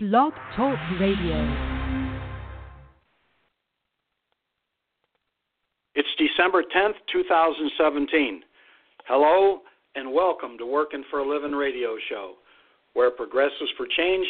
[0.00, 1.42] Blog Talk Radio.
[5.96, 8.42] It's December 10th, 2017.
[9.08, 9.62] Hello
[9.96, 12.34] and welcome to Working for a Living radio show,
[12.92, 14.24] where Progressives for Change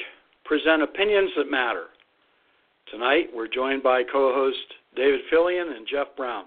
[0.47, 1.89] present opinions that matter.
[2.91, 6.47] Tonight we're joined by co host David Fillion and Jeff Brown.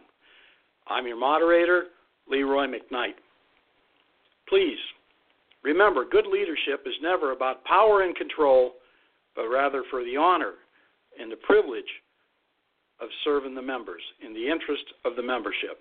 [0.88, 1.84] I'm your moderator,
[2.28, 3.22] Leroy McKnight.
[4.50, 4.80] Please
[5.64, 8.72] remember, good leadership is never about power and control,
[9.36, 10.54] but rather for the honor
[11.20, 11.84] and the privilege
[13.02, 15.80] of serving the members in the interest of the membership.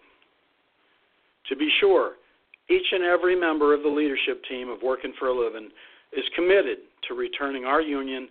[1.48, 2.12] To be sure,
[2.68, 5.68] each and every member of the leadership team of Working for a Living
[6.12, 8.28] is committed to returning our union,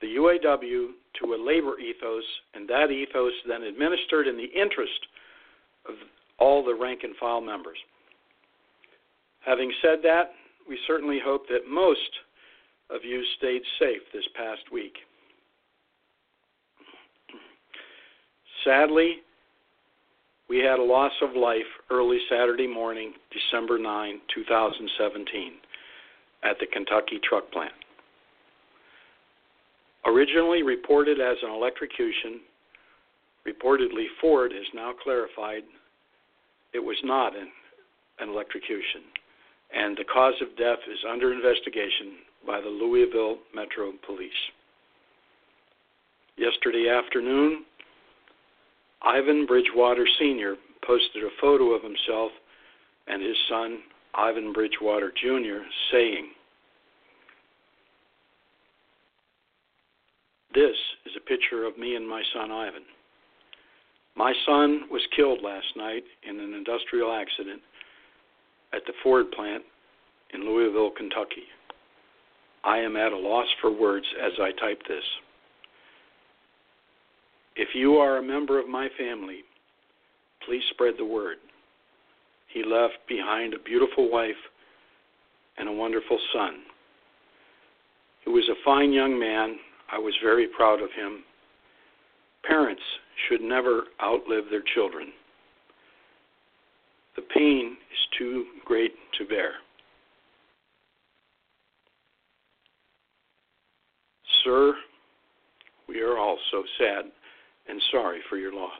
[0.00, 0.90] the UAW,
[1.20, 2.24] to a labor ethos,
[2.54, 5.00] and that ethos then administered in the interest
[5.88, 5.94] of
[6.38, 7.78] all the rank and file members.
[9.44, 10.32] Having said that,
[10.68, 11.98] we certainly hope that most
[12.92, 14.94] of you stayed safe this past week.
[18.64, 19.16] Sadly,
[20.48, 25.52] we had a loss of life early Saturday morning, December 9, 2017,
[26.42, 27.72] at the Kentucky truck plant.
[30.06, 32.40] Originally reported as an electrocution,
[33.46, 35.62] reportedly Ford has now clarified
[36.72, 37.48] it was not an,
[38.18, 39.02] an electrocution,
[39.74, 44.30] and the cause of death is under investigation by the Louisville Metro Police.
[46.36, 47.64] Yesterday afternoon,
[49.02, 50.56] Ivan Bridgewater Sr.
[50.86, 52.32] posted a photo of himself
[53.06, 53.78] and his son,
[54.14, 56.30] Ivan Bridgewater Jr., saying,
[60.54, 62.82] This is a picture of me and my son Ivan.
[64.16, 67.62] My son was killed last night in an industrial accident
[68.72, 69.62] at the Ford plant
[70.34, 71.44] in Louisville, Kentucky.
[72.64, 75.04] I am at a loss for words as I type this.
[77.56, 79.40] If you are a member of my family,
[80.46, 81.38] please spread the word.
[82.52, 84.34] He left behind a beautiful wife
[85.58, 86.60] and a wonderful son.
[88.24, 89.56] He was a fine young man.
[89.92, 91.24] I was very proud of him.
[92.44, 92.82] Parents
[93.28, 95.08] should never outlive their children.
[97.16, 99.52] The pain is too great to bear.
[104.44, 104.74] Sir,
[105.88, 107.04] we are all so sad
[107.68, 108.70] and sorry for your loss.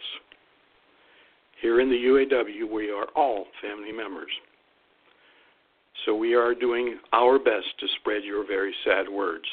[1.61, 4.31] Here in the UAW, we are all family members.
[6.07, 9.45] So we are doing our best to spread your very sad words.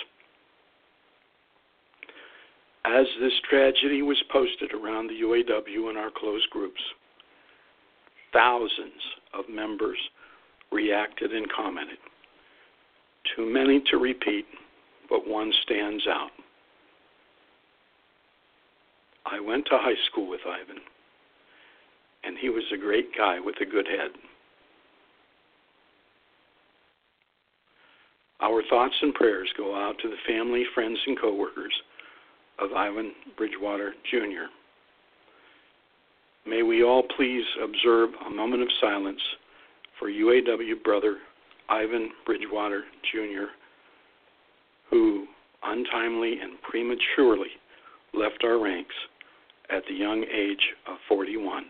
[2.86, 6.82] As this tragedy was posted around the UAW in our closed groups,
[8.32, 9.02] thousands
[9.34, 9.98] of members
[10.72, 11.98] reacted and commented.
[13.36, 14.46] Too many to repeat,
[15.10, 16.32] but one stands out.
[19.26, 20.82] I went to high school with Ivan,
[22.24, 24.12] and he was a great guy with a good head.
[28.40, 31.74] Our thoughts and prayers go out to the family, friends, and coworkers
[32.60, 34.48] of Ivan Bridgewater Jr.
[36.48, 39.20] May we all please observe a moment of silence
[40.00, 41.18] for UAW brother
[41.68, 43.48] Ivan Bridgewater Jr.,
[44.90, 45.26] who
[45.64, 47.50] untimely and prematurely
[48.14, 48.96] left our ranks
[49.70, 51.66] at the young age of 41.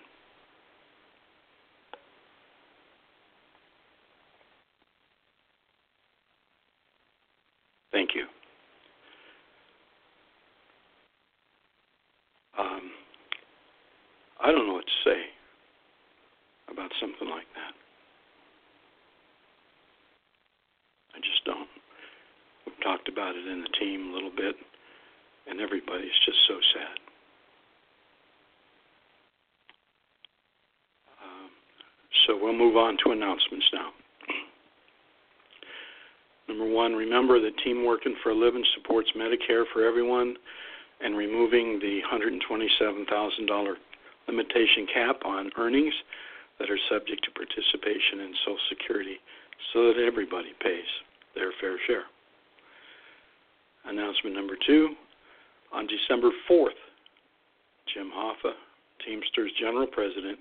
[7.91, 8.25] Thank you.
[12.59, 12.91] Um,
[14.43, 15.21] I don't know what to say
[16.71, 17.73] about something like that.
[21.15, 21.67] I just don't.
[22.65, 24.55] We've talked about it in the team a little bit,
[25.47, 26.97] and everybody's just so sad.
[31.23, 31.49] Um,
[32.25, 33.89] so we'll move on to announcements now.
[36.47, 40.35] Number one, remember that Team Working for a Living supports Medicare for everyone
[41.01, 43.73] and removing the $127,000
[44.27, 45.93] limitation cap on earnings
[46.59, 49.17] that are subject to participation in Social Security
[49.73, 50.87] so that everybody pays
[51.35, 52.05] their fair share.
[53.87, 54.95] Announcement number two.
[55.73, 56.79] On December 4th,
[57.93, 58.53] Jim Hoffa,
[59.05, 60.39] Teamsters General President,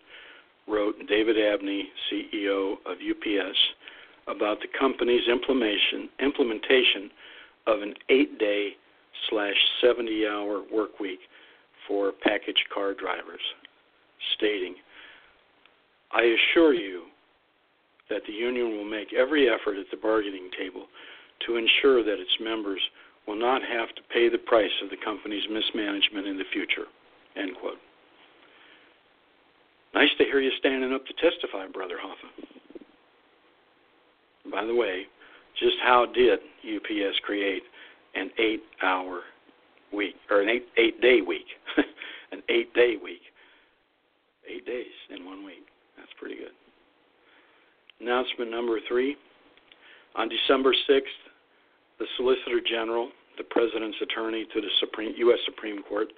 [0.69, 3.58] wrote David Abney, CEO of UPS,
[4.28, 7.10] about the company's implementation,
[7.66, 8.70] of an eight day
[9.31, 11.20] slash 70 hour work week
[11.88, 13.40] for package car drivers,
[14.37, 14.75] stating,
[16.12, 17.04] I assure you
[18.10, 20.87] that the union will make every effort at the bargaining table
[21.46, 22.81] to ensure that its members
[23.26, 26.87] will not have to pay the price of the company's mismanagement in the future.
[27.37, 27.78] End quote.
[29.94, 32.46] Nice to hear you standing up to testify, Brother Hoffa.
[34.50, 35.05] By the way,
[35.58, 37.62] just how did UPS create
[38.14, 39.23] an eight hour
[39.93, 41.46] week or an eight eight day week?
[42.32, 43.23] an eight day week.
[44.49, 45.67] Eight days in one week.
[45.96, 46.52] That's pretty good.
[48.00, 49.17] Announcement number three.
[50.14, 51.00] On December 6th,
[51.98, 53.08] the Solicitor General,
[53.38, 55.38] the President's attorney to the Supreme, U.S.
[55.44, 56.08] Supreme Court,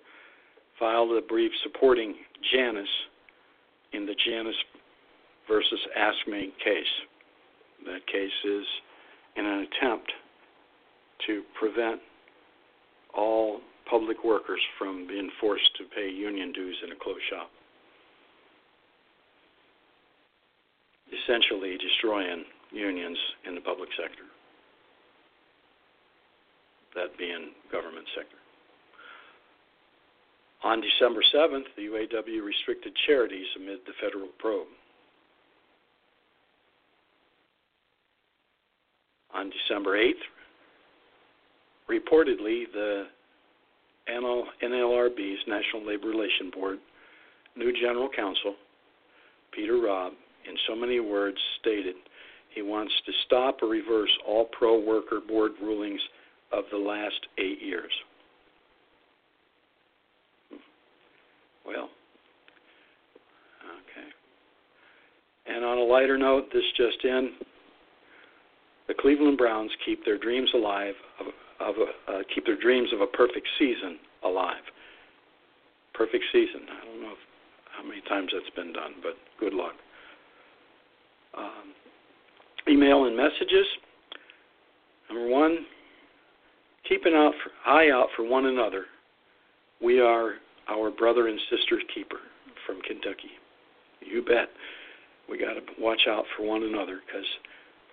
[0.79, 2.15] filed a brief supporting
[2.53, 2.89] Janus
[3.93, 4.55] in the Janus
[5.49, 6.95] versus AFSCME case.
[7.87, 8.65] That case is
[9.37, 10.13] in an attempt
[11.27, 12.01] to prevent
[13.15, 17.51] all public workers from being forced to pay union dues in a closed shop.
[21.25, 24.25] Essentially destroying unions in the public sector,
[26.99, 28.37] that being government sector.
[30.65, 34.67] On December 7th, the UAW restricted charities amid the federal probe.
[39.33, 40.25] On December 8th,
[41.89, 43.05] reportedly, the
[44.11, 46.79] NLRB's National Labor Relation Board
[47.57, 48.55] new general counsel,
[49.53, 50.13] Peter Robb,
[50.49, 51.97] in so many words stated
[52.55, 56.01] he wants to stop or reverse all pro worker board rulings
[56.53, 57.93] of the last eight years.
[61.67, 61.91] Well,
[63.65, 64.09] okay.
[65.55, 67.33] And on a lighter note, this just in
[68.89, 71.27] the Cleveland Browns keep their dreams alive of,
[71.61, 74.65] of a, uh, keep their dreams of a perfect season alive.
[75.93, 76.63] Perfect season.
[76.71, 77.19] I don't know if,
[77.77, 79.75] how many times that's been done, but good luck.
[81.37, 81.75] Um,
[82.69, 83.67] email and messages.
[85.11, 85.67] Number one,
[86.89, 88.85] keep an out for, eye out for one another.
[89.83, 90.35] We are
[90.69, 92.19] our brother and sister keeper
[92.67, 93.31] from Kentucky.
[94.01, 94.49] You bet.
[95.29, 97.27] We got to watch out for one another because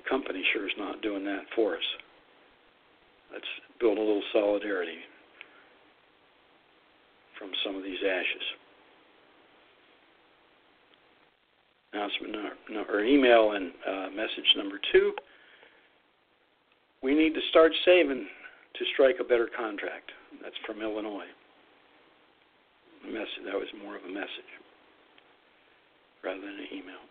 [0.02, 1.84] the company sure is not doing that for us.
[3.32, 3.46] Let's
[3.80, 5.00] build a little solidarity
[7.38, 8.44] from some of these ashes.
[11.94, 12.36] Announcement
[12.70, 15.14] no or email and uh, message number two.
[17.04, 18.28] We need to start saving
[18.78, 20.12] to strike a better contract.
[20.42, 21.30] That's from Illinois
[23.12, 23.46] message.
[23.46, 24.52] That was more of a message
[26.24, 27.04] rather than an email.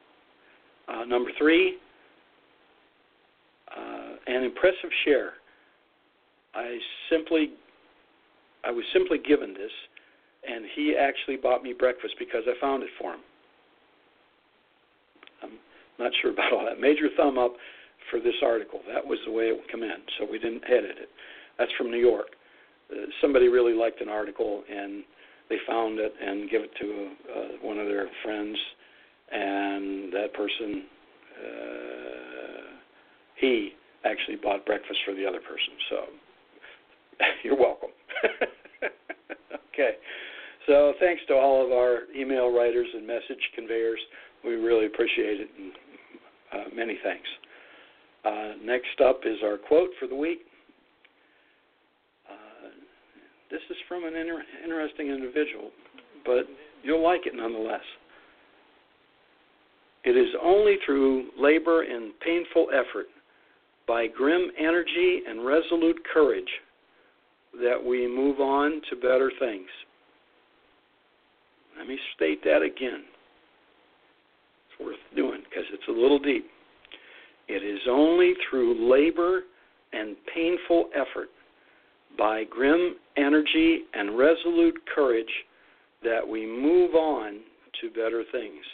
[0.89, 1.79] Uh, number three,
[3.71, 5.35] uh, an impressive share.
[6.55, 6.79] I
[7.11, 7.51] simply,
[8.65, 9.71] I was simply given this,
[10.49, 13.21] and he actually bought me breakfast because I found it for him.
[15.43, 15.59] I'm
[15.99, 16.81] not sure about all that.
[16.81, 17.55] Major thumb up
[18.11, 18.81] for this article.
[18.93, 21.09] That was the way it would come in, so we didn't edit it.
[21.59, 22.29] That's from New York.
[22.91, 25.05] Uh, somebody really liked an article, and
[25.49, 28.57] they found it and give it to uh, one of their friends,
[29.31, 30.85] and that person,
[31.39, 32.77] uh,
[33.37, 33.73] he
[34.05, 35.75] actually bought breakfast for the other person.
[35.91, 35.97] So
[37.45, 37.91] you're welcome.
[39.73, 39.97] okay.
[40.67, 43.99] So thanks to all of our email writers and message conveyors.
[44.45, 45.73] We really appreciate it, and
[46.53, 47.29] uh, many thanks.
[48.25, 50.47] Uh, next up is our quote for the week.
[53.51, 55.71] This is from an inter- interesting individual,
[56.25, 56.45] but
[56.83, 57.85] you'll like it nonetheless.
[60.05, 63.07] It is only through labor and painful effort,
[63.87, 66.49] by grim energy and resolute courage,
[67.63, 69.69] that we move on to better things.
[71.79, 73.05] Let me state that again.
[74.69, 76.47] It's worth doing because it's a little deep.
[77.49, 79.43] It is only through labor
[79.93, 81.29] and painful effort
[82.17, 85.27] by grim energy and resolute courage
[86.03, 87.41] that we move on
[87.81, 88.65] to better things.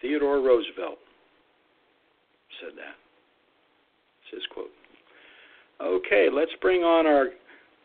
[0.00, 0.98] Theodore Roosevelt
[2.60, 2.94] said that.
[4.22, 4.70] It's his quote.
[5.80, 7.28] Okay, let's bring on our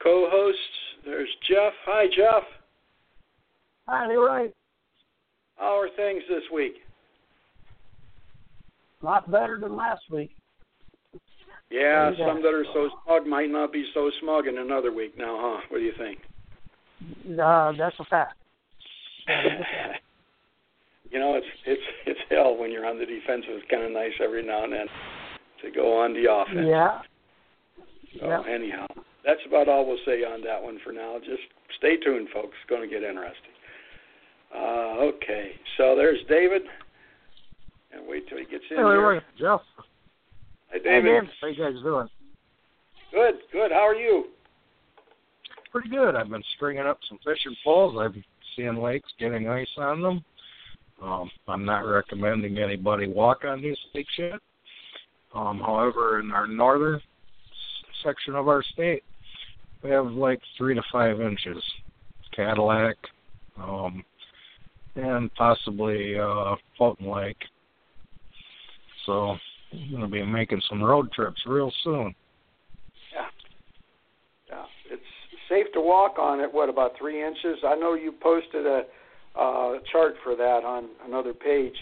[0.01, 0.59] co hosts.
[1.05, 1.73] There's Jeff.
[1.85, 2.43] Hi, Jeff.
[3.87, 4.49] Hi, Leroy.
[5.57, 6.75] How are things this week?
[9.01, 10.31] A lot better than last week.
[11.73, 15.39] Yeah, some that are so smug might not be so smug in another week now,
[15.41, 15.61] huh?
[15.69, 16.19] What do you think?
[17.33, 18.35] Uh, that's a fact.
[21.11, 23.57] you know, it's it's it's hell when you're on the defensive.
[23.57, 24.85] It's kind of nice every now and then
[25.63, 26.67] to go on the offense.
[26.69, 27.01] Yeah.
[28.19, 28.53] So yeah.
[28.53, 28.85] anyhow,
[29.25, 31.17] that's about all we'll say on that one for now.
[31.25, 31.41] Just
[31.79, 32.53] stay tuned, folks.
[32.61, 33.49] It's going to get interesting.
[34.55, 36.61] Uh, okay, so there's David.
[37.91, 39.13] And wait till he gets in hey, here.
[39.13, 39.61] Wait, Jeff.
[40.73, 41.25] Hey, David.
[41.25, 42.07] Hey, How you guys doing?
[43.11, 43.71] Good, good.
[43.71, 44.25] How are you?
[45.71, 46.15] Pretty good.
[46.15, 47.95] I've been stringing up some fishing poles.
[47.99, 48.15] I've
[48.55, 50.25] seen lakes getting ice on them.
[51.01, 54.39] Um, I'm not recommending anybody walk on these lakes yet.
[55.35, 56.99] Um, however, in our northern
[58.03, 59.03] section of our state,
[59.83, 61.61] we have like three to five inches.
[62.35, 62.95] Cadillac,
[63.61, 64.03] um,
[64.95, 67.37] and possibly uh, Fulton Lake.
[69.05, 69.37] So
[69.73, 72.13] I'm going to be making some road trips real soon.
[73.13, 73.25] Yeah,
[74.49, 74.65] yeah.
[74.91, 75.01] It's
[75.49, 76.53] safe to walk on it.
[76.53, 77.57] What about three inches?
[77.65, 78.83] I know you posted a
[79.39, 81.75] uh, chart for that on another page.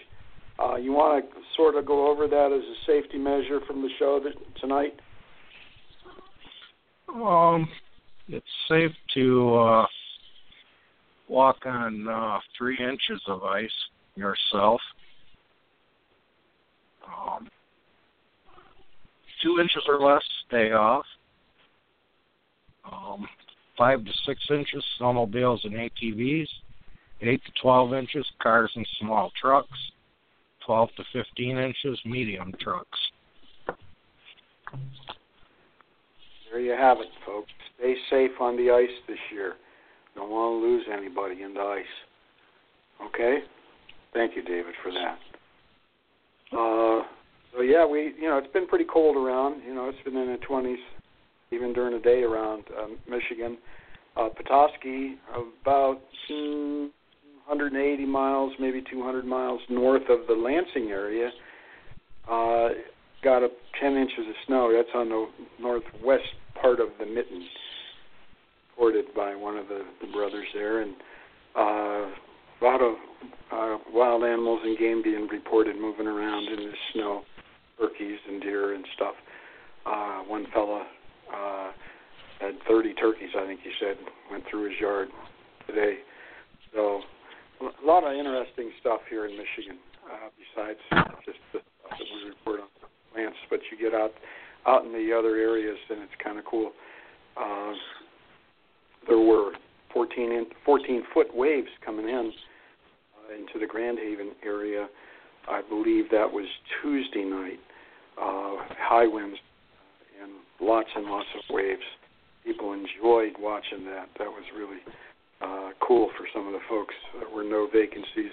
[0.59, 3.89] Uh, you want to sort of go over that as a safety measure from the
[3.99, 4.93] show that, tonight?
[7.13, 7.67] Um,
[8.27, 9.85] it's safe to uh,
[11.27, 13.69] walk on uh, three inches of ice
[14.15, 14.79] yourself.
[17.05, 17.49] Um,
[19.41, 21.05] two inches or less, stay off.
[22.91, 23.27] Um,
[23.77, 26.47] five to six inches, snowmobiles and ATVs.
[27.21, 29.91] Eight to twelve inches, cars and small trucks.
[30.65, 32.97] Twelve to fifteen inches, medium trucks.
[36.51, 37.51] There you have it, folks.
[37.77, 39.55] Stay safe on the ice this year.
[40.15, 41.85] Don't want to lose anybody in the ice.
[43.07, 43.39] Okay?
[44.13, 45.17] Thank you, David, for that.
[46.51, 47.07] Uh,
[47.53, 49.61] so yeah, we you know it's been pretty cold around.
[49.65, 50.75] You know it's been in the 20s,
[51.51, 53.57] even during the day around um, Michigan.
[54.17, 56.89] Uh, Petoskey, about mm,
[57.47, 61.29] 180 miles, maybe 200 miles north of the Lansing area,
[62.29, 62.69] uh,
[63.23, 64.73] got up 10 inches of snow.
[64.75, 65.27] That's on the
[65.61, 66.23] northwest
[66.61, 67.45] part of the Mitten,
[68.71, 70.93] reported by one of the, the brothers there, and
[71.55, 72.07] uh,
[72.61, 72.95] a lot of
[73.51, 77.23] uh, wild animals and game being reported moving around in the snow,
[77.81, 79.15] turkeys and deer and stuff.
[79.85, 80.85] Uh, one fella
[81.33, 81.71] uh,
[82.39, 83.97] had 30 turkeys, I think he said,
[84.29, 85.09] went through his yard
[85.67, 85.97] today.
[86.73, 87.01] So
[87.61, 90.79] a lot of interesting stuff here in Michigan, uh, besides
[91.25, 92.67] just the stuff that we report on
[93.13, 93.37] plants.
[93.49, 94.11] But you get out
[94.67, 96.71] out in the other areas, and it's kind of cool.
[97.35, 97.73] Uh,
[99.07, 99.53] there were
[99.93, 102.31] 14 in, 14 foot waves coming in
[103.17, 104.87] uh, into the Grand Haven area.
[105.49, 106.45] I believe that was
[106.81, 107.59] Tuesday night.
[108.17, 109.37] Uh, high winds
[110.21, 111.81] and lots and lots of waves.
[112.45, 114.09] People enjoyed watching that.
[114.17, 114.81] That was really
[115.41, 116.93] uh, cool for some of the folks.
[117.19, 118.31] There were no vacancies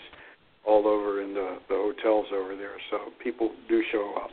[0.67, 4.31] all over in the, the hotels over there, so people do show up.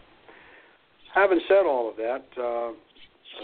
[1.14, 2.72] Having said all of that, uh,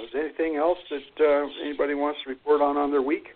[0.04, 3.28] is there anything else that uh, anybody wants to report on on their week?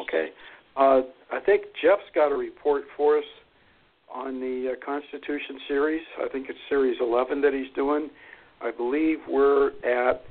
[0.00, 0.28] Okay.
[0.76, 1.02] Uh,
[1.32, 3.24] I think Jeff's got a report for us
[4.14, 6.02] on the uh, Constitution series.
[6.22, 8.10] I think it's series 11 that he's doing.
[8.60, 10.22] I believe we're at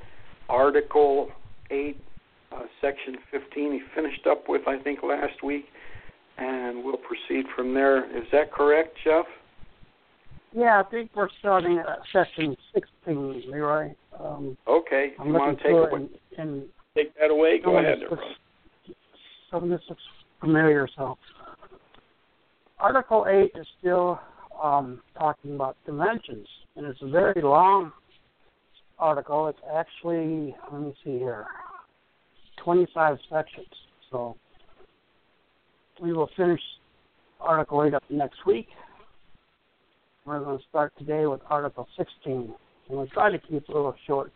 [0.49, 1.29] Article
[1.69, 1.97] 8,
[2.51, 3.73] uh, Section 15.
[3.73, 5.65] He finished up with, I think, last week,
[6.37, 8.05] and we'll proceed from there.
[8.17, 9.25] Is that correct, Jeff?
[10.53, 13.93] Yeah, I think we're starting at Section 16, Leroy.
[14.19, 15.13] Um, okay.
[15.19, 16.63] I'm you want to take, through it, and, and
[16.95, 17.59] take that away?
[17.63, 17.99] Go ahead.
[17.99, 18.09] this
[18.85, 18.95] there,
[19.51, 20.01] Some of this looks
[20.39, 21.17] familiar, so.
[22.79, 24.19] Article 8 is still
[24.61, 27.91] um, talking about dimensions, and it's a very long
[28.99, 29.47] article.
[29.47, 31.47] It's actually, let me see here,
[32.63, 33.67] 25 sections.
[34.11, 34.37] So
[36.01, 36.61] we will finish
[37.39, 38.67] Article 8 up next week.
[40.25, 42.53] We're going to start today with Article 16, and
[42.89, 44.31] we'll try to keep it a little short.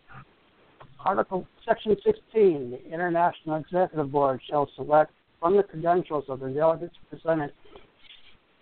[1.06, 6.96] Article Section 16, the International Executive Board shall select from the credentials of the delegates
[7.10, 7.52] presented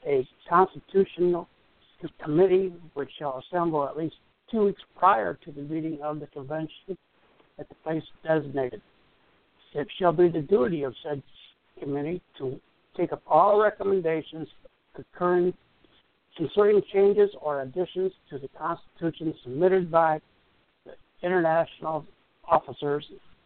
[0.06, 1.48] a constitutional
[2.24, 4.16] committee which shall assemble at least
[4.52, 6.98] two weeks prior to the meeting of the convention
[7.60, 8.82] at the place designated.
[9.74, 11.22] It shall be the duty of said
[11.80, 12.60] committee to
[12.98, 14.48] take up all recommendations
[14.96, 15.54] concurring
[16.36, 20.20] concerning changes or additions to the Constitution submitted by
[20.86, 22.06] the international
[22.48, 23.06] officers,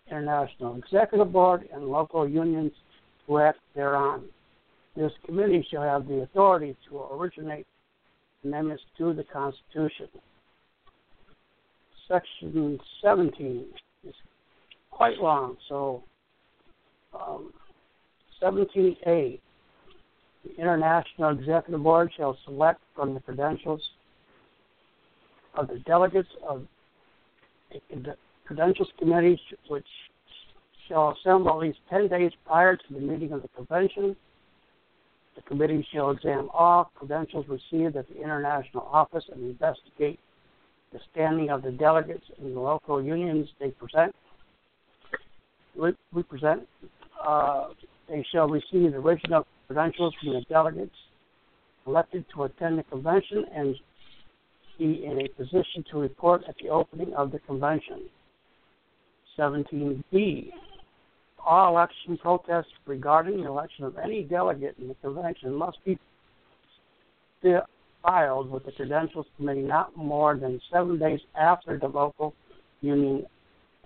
[0.09, 2.71] international executive board, and local unions
[3.25, 4.23] who act thereon.
[4.95, 7.65] This committee shall have the authority to originate
[8.43, 10.07] amendments to the Constitution.
[12.07, 13.65] Section 17
[14.07, 14.13] is
[14.91, 16.03] quite long, so
[17.13, 17.51] um,
[18.41, 19.39] 17A.
[20.43, 23.81] The International Executive Board shall select from the credentials
[25.55, 26.67] of the delegates of
[27.71, 29.85] the credentials committee, which
[30.87, 34.15] shall assemble at least 10 days prior to the meeting of the convention.
[35.35, 40.19] The committee shall examine all credentials received at the international office and investigate
[40.91, 44.15] the standing of the delegates in the local unions they present.
[46.11, 46.67] Represent.
[47.25, 47.69] Uh,
[48.07, 50.95] they shall receive the original credentials from the delegates
[51.87, 53.75] elected to attend the convention and
[54.77, 58.03] be in a position to report at the opening of the convention.
[59.37, 60.51] 17B.
[61.45, 65.97] All election protests regarding the election of any delegate in the convention must be
[68.01, 72.33] filed with the Credentials Committee not more than seven days after the local
[72.81, 73.25] union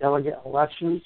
[0.00, 1.02] delegate elections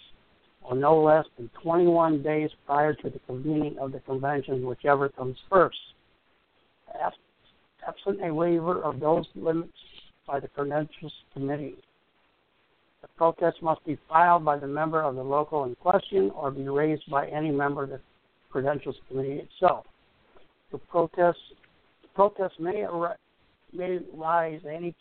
[0.63, 5.37] or no less than 21 days prior to the convening of the convention, whichever comes
[5.51, 5.79] first.
[7.87, 9.73] Absent a waiver of those limits
[10.27, 11.77] by the Credentials Committee,
[13.03, 16.69] the protest must be filed by the member of the local in question or be
[16.69, 18.01] raised by any member of the
[18.51, 19.87] Credentials Committee itself.
[20.71, 21.39] The protest,
[22.03, 23.19] the protest may, ar-
[23.73, 24.95] may rise any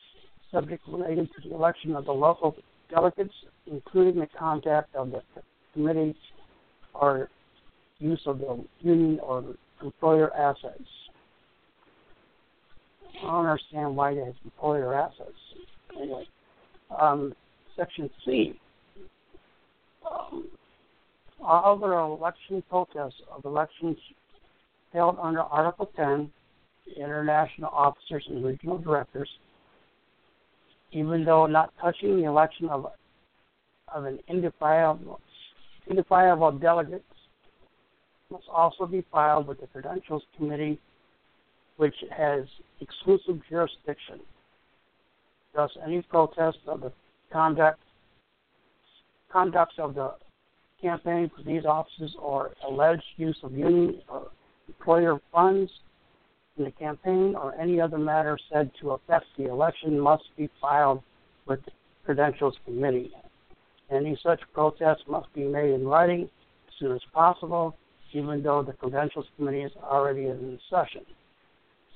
[0.51, 2.55] subject related to the election of the local
[2.89, 3.33] delegates,
[3.67, 5.21] including the contact of the
[5.73, 6.15] committee
[6.93, 7.29] or
[7.99, 9.43] use of the union or
[9.81, 10.83] employer assets.
[13.19, 15.37] I don't understand why they have employer assets.
[15.95, 16.27] Anyway,
[16.99, 17.33] um,
[17.81, 18.59] Section C.
[20.05, 20.47] Um,
[21.43, 23.97] all other election protests of elections
[24.93, 26.31] held under Article 10,
[26.95, 29.29] international officers and regional directors,
[30.91, 32.85] even though not touching the election of
[33.93, 35.17] of an indefilable,
[35.89, 37.03] indefilable delegate,
[38.29, 40.79] must also be filed with the Credentials Committee,
[41.77, 42.43] which has
[42.79, 44.19] exclusive jurisdiction.
[45.55, 46.91] Thus, any protest of the
[47.31, 47.79] conduct
[49.31, 50.13] conducts of the
[50.81, 54.29] campaign for these offices or alleged use of union or
[54.67, 55.71] employer funds
[56.57, 61.01] in the campaign or any other matter said to affect the election must be filed
[61.47, 61.71] with the
[62.05, 63.11] Credentials Committee.
[63.89, 66.23] Any such protest must be made in writing
[66.67, 67.75] as soon as possible,
[68.13, 71.05] even though the Credentials Committee is already in session.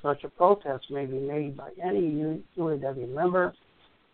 [0.01, 3.53] Such a protest may be made by any UAW member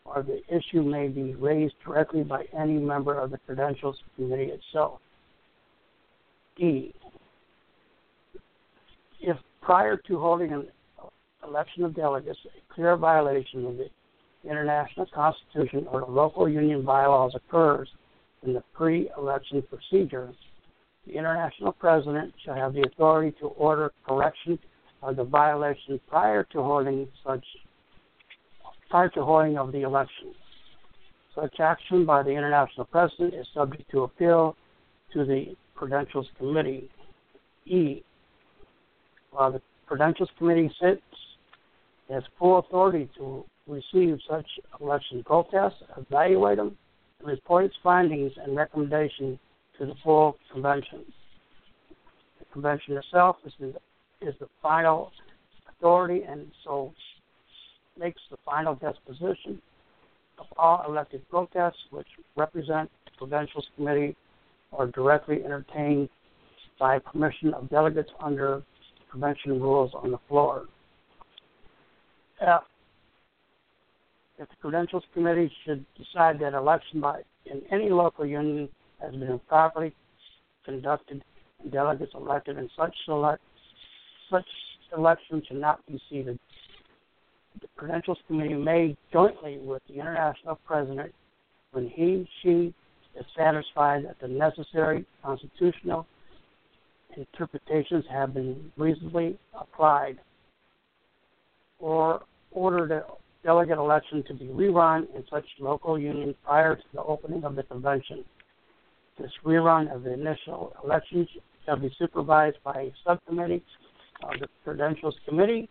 [0.05, 4.99] or the issue may be raised directly by any member of the Credentials Committee itself.
[6.57, 6.93] D.
[9.19, 10.67] If prior to holding an
[11.47, 13.89] election of delegates, a clear violation of the
[14.43, 17.87] international constitution or the local union bylaws occurs
[18.43, 20.31] in the pre-election procedure,
[21.05, 24.57] the international president shall have the authority to order correction
[25.03, 27.43] of the violation prior to holding such
[28.91, 30.33] prior to holding of the election.
[31.33, 34.55] Such action by the international president is subject to appeal
[35.13, 36.89] to the Credentials Committee.
[37.65, 38.03] E.
[39.31, 41.01] While the Credentials Committee sits,
[42.09, 44.45] it has full authority to receive such
[44.81, 46.77] election protests, evaluate them,
[47.19, 49.39] and report its findings and recommendations
[49.79, 51.05] to the full convention.
[52.39, 53.73] The convention itself is the,
[54.19, 55.11] is the final
[55.69, 56.93] authority, and so
[57.97, 59.61] makes the final disposition
[60.39, 64.15] of all elected protests which represent the Credentials Committee
[64.71, 66.09] or directly entertained
[66.79, 68.63] by permission of delegates under
[69.11, 70.65] convention rules on the floor.
[72.39, 72.63] F.
[74.39, 79.29] If the Credentials Committee should decide that election by in any local union has been
[79.29, 79.93] improperly
[80.65, 81.23] conducted
[81.61, 83.41] and delegates elected in such select
[84.29, 84.45] such
[84.95, 86.39] election should not be seated
[87.61, 91.13] the Credentials Committee may jointly with the international president
[91.71, 92.73] when he, she
[93.17, 96.07] is satisfied that the necessary constitutional
[97.15, 100.17] interpretations have been reasonably applied
[101.79, 102.21] or
[102.51, 103.03] order the
[103.43, 107.63] delegate election to be rerun in such local union prior to the opening of the
[107.63, 108.23] convention.
[109.19, 111.27] This rerun of the initial elections
[111.65, 113.63] shall be supervised by a subcommittee
[114.23, 115.69] of the Credentials Committee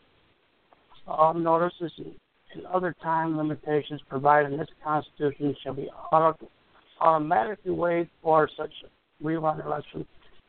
[1.10, 1.92] all notices
[2.54, 5.88] and other time limitations provided in this Constitution shall be
[7.00, 8.72] automatically waived for such
[9.22, 10.06] rerun election,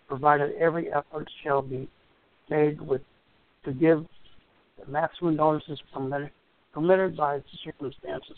[0.08, 1.90] provided every effort shall be
[2.50, 3.02] made with
[3.66, 4.06] to give
[4.80, 6.32] the maximum notices permitted,
[6.74, 8.38] permitted by circumstances.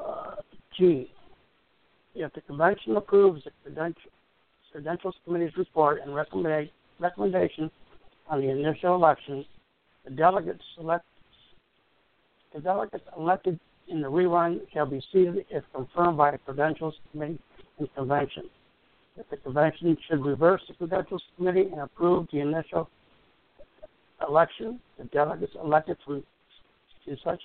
[0.00, 0.36] Uh,
[0.78, 1.10] G.
[2.14, 4.10] If the convention approves the credential,
[4.72, 7.70] Credentials Committee's report and recommendation
[8.28, 9.44] on the initial election,
[10.06, 10.62] the delegates
[12.54, 17.38] the delegates elected in the rerun shall be seated if confirmed by the Credentials Committee
[17.78, 18.44] and Convention.
[19.16, 22.88] If the Convention should reverse the Credentials Committee and approve the initial
[24.26, 26.22] election, the delegates elected from
[27.04, 27.40] to such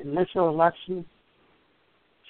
[0.00, 1.04] initial election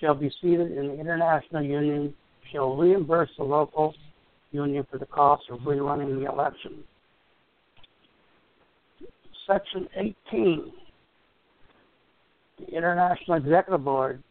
[0.00, 2.12] shall be seated in the international union
[2.50, 3.94] shall reimburse the local
[4.50, 6.82] union for the cost of rerunning the election.
[9.46, 10.72] Section 18.
[12.58, 14.22] The International Executive Board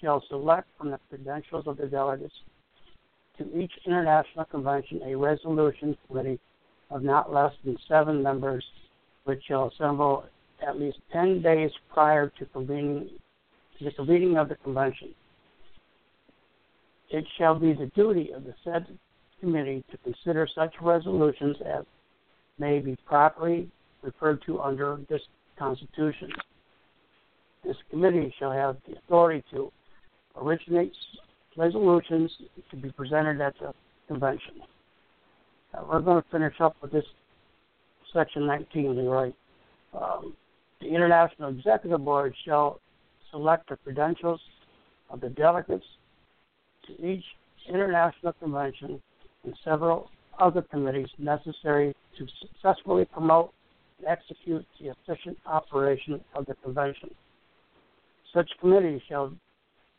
[0.00, 2.34] shall select from the credentials of the delegates
[3.38, 6.38] to each international convention a resolution committee
[6.90, 8.64] of not less than seven members,
[9.24, 10.24] which shall assemble
[10.66, 13.08] at least ten days prior to convening
[13.80, 15.14] the convening of the convention.
[17.08, 18.86] It shall be the duty of the said
[19.40, 21.84] committee to consider such resolutions as
[22.58, 23.70] may be properly
[24.02, 25.22] referred to under this
[25.58, 26.30] Constitution.
[27.64, 29.70] This committee shall have the authority to
[30.36, 30.92] originate
[31.56, 32.30] resolutions
[32.70, 33.74] to be presented at the
[34.08, 34.54] convention.
[35.74, 37.04] Now, we're going to finish up with this
[38.12, 39.32] section 19, Leroy.
[39.92, 40.34] Um,
[40.80, 42.80] the International Executive Board shall
[43.30, 44.40] select the credentials
[45.10, 45.84] of the delegates
[46.86, 47.24] to each
[47.68, 49.00] international convention
[49.44, 50.08] and several
[50.38, 53.52] other committees necessary to successfully promote
[54.08, 57.10] execute the efficient operation of the convention.
[58.34, 59.32] Such committee shall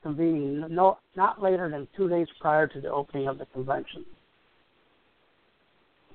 [0.03, 4.05] convene no, not later than two days prior to the opening of the convention.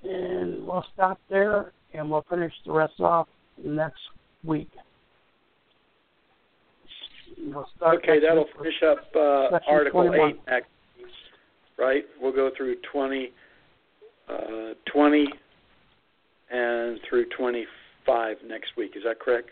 [0.03, 3.29] And we'll stop there and we'll finish the rest off
[3.62, 4.01] next
[4.44, 4.68] week.
[7.38, 10.31] We'll okay, that'll finish up uh, Article 21.
[10.31, 10.68] 8 next,
[11.79, 12.05] right?
[12.20, 13.33] We'll go through 20,
[14.29, 14.35] uh,
[14.92, 15.27] 20
[16.50, 18.92] and through 25 next week.
[18.96, 19.50] Is that correct?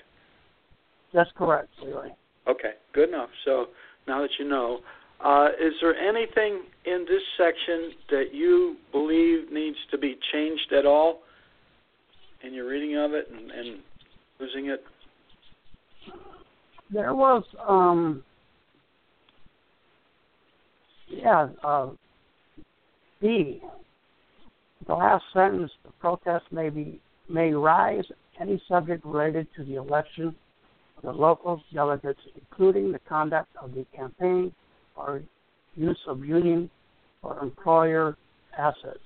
[1.12, 2.10] That's correct, Leroy.
[2.48, 3.30] Okay, good enough.
[3.44, 3.66] So
[4.06, 4.80] now that you know,
[5.24, 10.84] uh, is there anything in this section that you believe needs to be changed at
[10.84, 11.20] all
[12.42, 13.78] in your reading of it and, and
[14.38, 14.84] losing it?
[16.90, 18.22] There was, um,
[21.08, 21.90] yeah, uh,
[23.20, 23.62] B.
[24.86, 25.70] The last sentence:
[26.04, 28.04] the protest may be may rise
[28.40, 30.34] any subject related to the election
[30.98, 34.52] of the local delegates, including the conduct of the campaign
[34.96, 35.22] or
[35.74, 36.68] use of union
[37.22, 38.16] or employer
[38.58, 38.98] assets.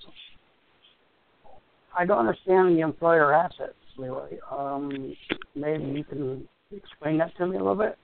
[1.96, 4.38] I don't understand the employer assets, Leroy.
[4.50, 5.14] Um,
[5.54, 7.96] maybe you can explain that to me a little bit.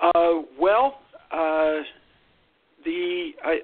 [0.00, 1.00] Uh, well,
[1.32, 1.82] uh,
[2.84, 3.58] the I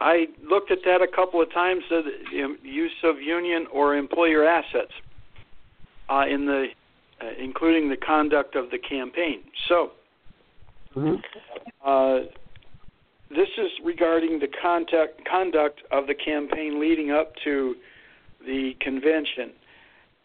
[0.00, 1.82] I looked at that a couple of times.
[1.90, 4.92] The use of union or employer assets
[6.08, 6.66] uh, in the
[7.20, 9.42] uh, including the conduct of the campaign.
[9.68, 9.92] So,
[10.94, 11.16] Mm-hmm.
[11.84, 12.26] uh,
[13.28, 17.74] this is regarding the contact, conduct of the campaign leading up to
[18.46, 19.50] the convention.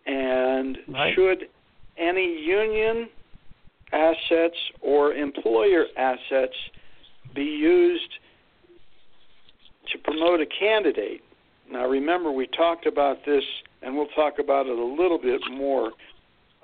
[0.06, 1.14] And Right.
[1.14, 1.50] should
[1.98, 3.10] any union
[3.92, 6.56] assets or employer assets
[7.36, 8.14] be used
[9.92, 11.22] to promote a candidate?
[11.72, 13.44] Now, remember, we talked about this,
[13.82, 15.92] and we'll talk about it a little bit more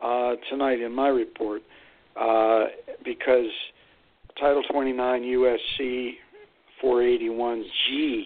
[0.03, 1.61] uh, tonight in my report,
[2.19, 2.65] uh,
[3.03, 3.49] because
[4.39, 6.11] Title 29 USC
[6.83, 8.21] 481G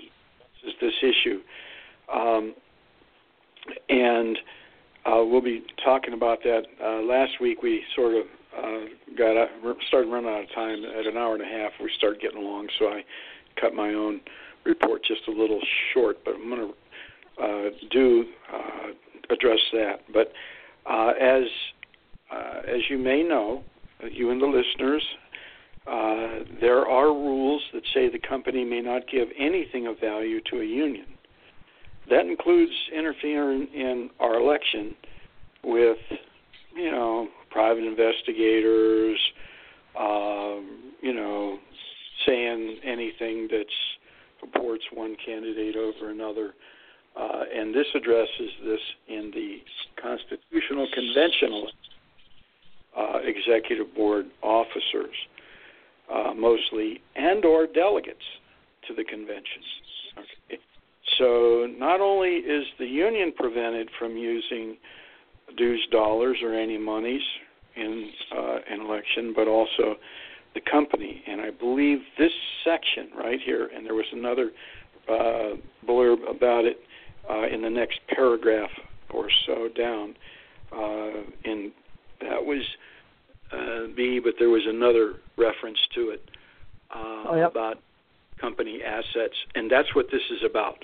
[0.66, 1.40] is this issue.
[2.14, 2.54] Um,
[3.90, 4.38] and
[5.06, 6.64] uh, we'll be talking about that.
[6.84, 8.26] Uh, last week we sort of
[8.58, 8.86] uh,
[9.18, 9.48] got
[9.88, 11.72] started running out of time at an hour and a half.
[11.82, 13.04] We started getting along, so I
[13.60, 14.22] cut my own
[14.66, 15.62] report just a little
[15.94, 16.18] short.
[16.24, 16.74] But I'm going
[17.38, 20.02] to uh, do uh, address that.
[20.14, 20.32] But
[20.90, 21.44] uh, as
[22.32, 23.64] uh, as you may know,
[24.10, 25.04] you and the listeners,
[25.88, 30.62] uh, there are rules that say the company may not give anything of value to
[30.62, 31.06] a union.
[32.10, 34.96] That includes interfering in our election
[35.64, 35.98] with,
[36.76, 39.20] you know, private investigators,
[40.00, 41.58] um, you know,
[42.26, 43.66] saying anything that
[44.42, 46.54] supports one candidate over another.
[47.16, 49.58] Uh, and this addresses this in the
[50.02, 51.70] Constitutional Conventional
[52.98, 55.16] uh, Executive Board officers,
[56.14, 58.20] uh, mostly, and or delegates
[58.88, 59.62] to the convention.
[60.18, 60.62] Okay.
[61.18, 64.78] So not only is the union prevented from using
[65.58, 67.22] dues dollars or any monies
[67.76, 69.96] in uh, an election, but also
[70.54, 71.24] the company.
[71.28, 72.32] And I believe this
[72.64, 74.52] section right here, and there was another
[75.10, 75.56] uh,
[75.88, 76.80] blurb about it
[77.30, 78.70] uh, in the next paragraph
[79.10, 80.16] or so down.
[80.72, 81.72] Uh, in
[82.22, 82.64] that was
[83.52, 86.24] uh, B, but there was another reference to it
[86.96, 87.52] uh, Oh, yep.
[87.52, 87.78] about
[88.40, 90.84] company assets, and that's what this is about,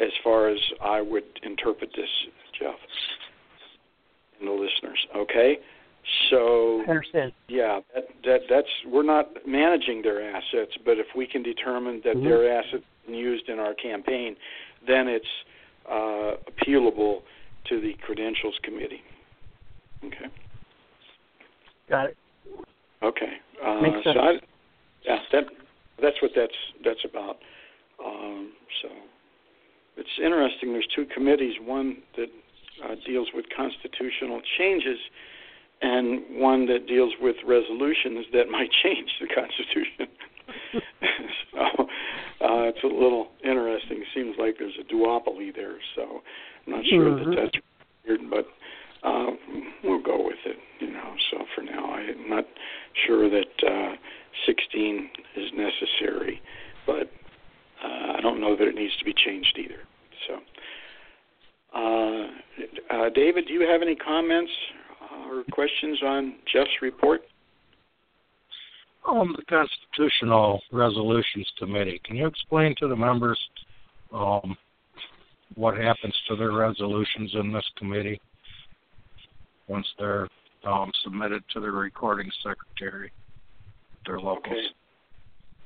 [0.00, 2.08] as far as I would interpret this,
[2.58, 2.74] Jeff.
[4.38, 4.98] And the listeners.
[5.16, 5.58] Okay,
[6.30, 7.32] so I understand.
[7.48, 12.16] yeah, that, that that's we're not managing their assets, but if we can determine that
[12.16, 12.24] Mhm.
[12.24, 14.36] their assets used in our campaign,
[14.86, 15.26] then it's
[15.88, 17.22] uh, appealable
[17.68, 19.02] to the credentials committee.
[20.04, 20.26] Okay.
[21.88, 22.16] Got it.
[23.02, 23.32] Okay.
[23.62, 24.10] Uh, Makes so.
[24.10, 24.40] I,
[25.04, 25.44] yeah, that
[26.00, 27.38] that's what that's that's about.
[28.04, 28.88] Um, so
[29.96, 30.72] it's interesting.
[30.72, 31.54] There's two committees.
[31.60, 32.28] One that
[32.84, 34.98] uh, deals with constitutional changes,
[35.82, 40.06] and one that deals with resolutions that might change the Constitution.
[41.52, 41.82] so
[42.44, 44.04] uh, it's a little interesting.
[44.14, 45.76] Seems like there's a duopoly there.
[45.94, 46.22] So
[46.66, 47.18] I'm not sure Mhm.
[47.18, 47.64] that that's
[48.06, 48.46] weird, but
[49.02, 49.30] uh,
[49.82, 50.58] we'll go with it.
[50.80, 51.14] You know.
[51.30, 52.46] So for now, I'm not
[53.06, 53.96] sure that uh,
[54.46, 56.40] 16 is necessary,
[56.86, 57.10] but
[57.82, 59.80] uh, I don't know that it needs to be changed either.
[60.28, 60.40] So,
[61.74, 62.26] uh,
[62.94, 64.52] uh, David, do you have any comments
[65.40, 67.22] or questions on Jeff's report?
[69.08, 72.00] Um, the Constitutional Resolutions Committee.
[72.04, 73.38] Can you explain to the members
[74.12, 74.56] um,
[75.54, 78.20] what happens to their resolutions in this committee
[79.68, 80.28] once they're
[80.66, 83.10] um, submitted to the recording secretary,
[84.06, 84.46] their locals?
[84.46, 84.66] Okay.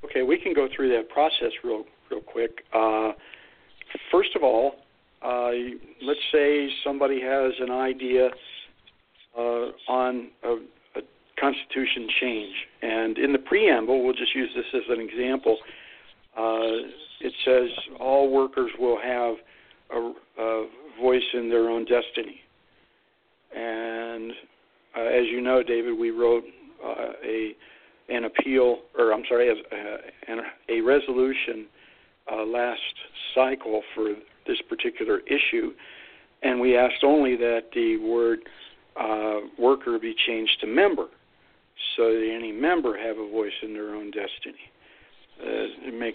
[0.05, 2.63] Okay, we can go through that process real real quick.
[2.75, 3.13] Uh,
[4.13, 4.77] first of all,
[5.23, 5.51] uh,
[6.03, 8.29] let's say somebody has an idea
[9.37, 10.57] uh, on a,
[10.97, 11.03] a
[11.39, 15.59] constitution change, and in the preamble, we'll just use this as an example.
[16.37, 16.89] Uh,
[17.21, 17.69] it says
[18.01, 19.35] all workers will have
[19.91, 20.67] a, a
[21.01, 22.41] voice in their own destiny,
[23.55, 24.33] and
[24.97, 26.45] uh, as you know, David, we wrote
[26.85, 27.55] uh, a
[28.09, 31.67] an appeal, or I'm sorry, a, a, a resolution
[32.31, 32.81] uh, last
[33.35, 34.13] cycle for
[34.47, 35.73] this particular issue,
[36.43, 38.41] and we asked only that the word
[39.01, 41.07] uh, worker be changed to member,
[41.97, 44.65] so that any member have a voice in their own destiny.
[45.41, 46.15] Uh, make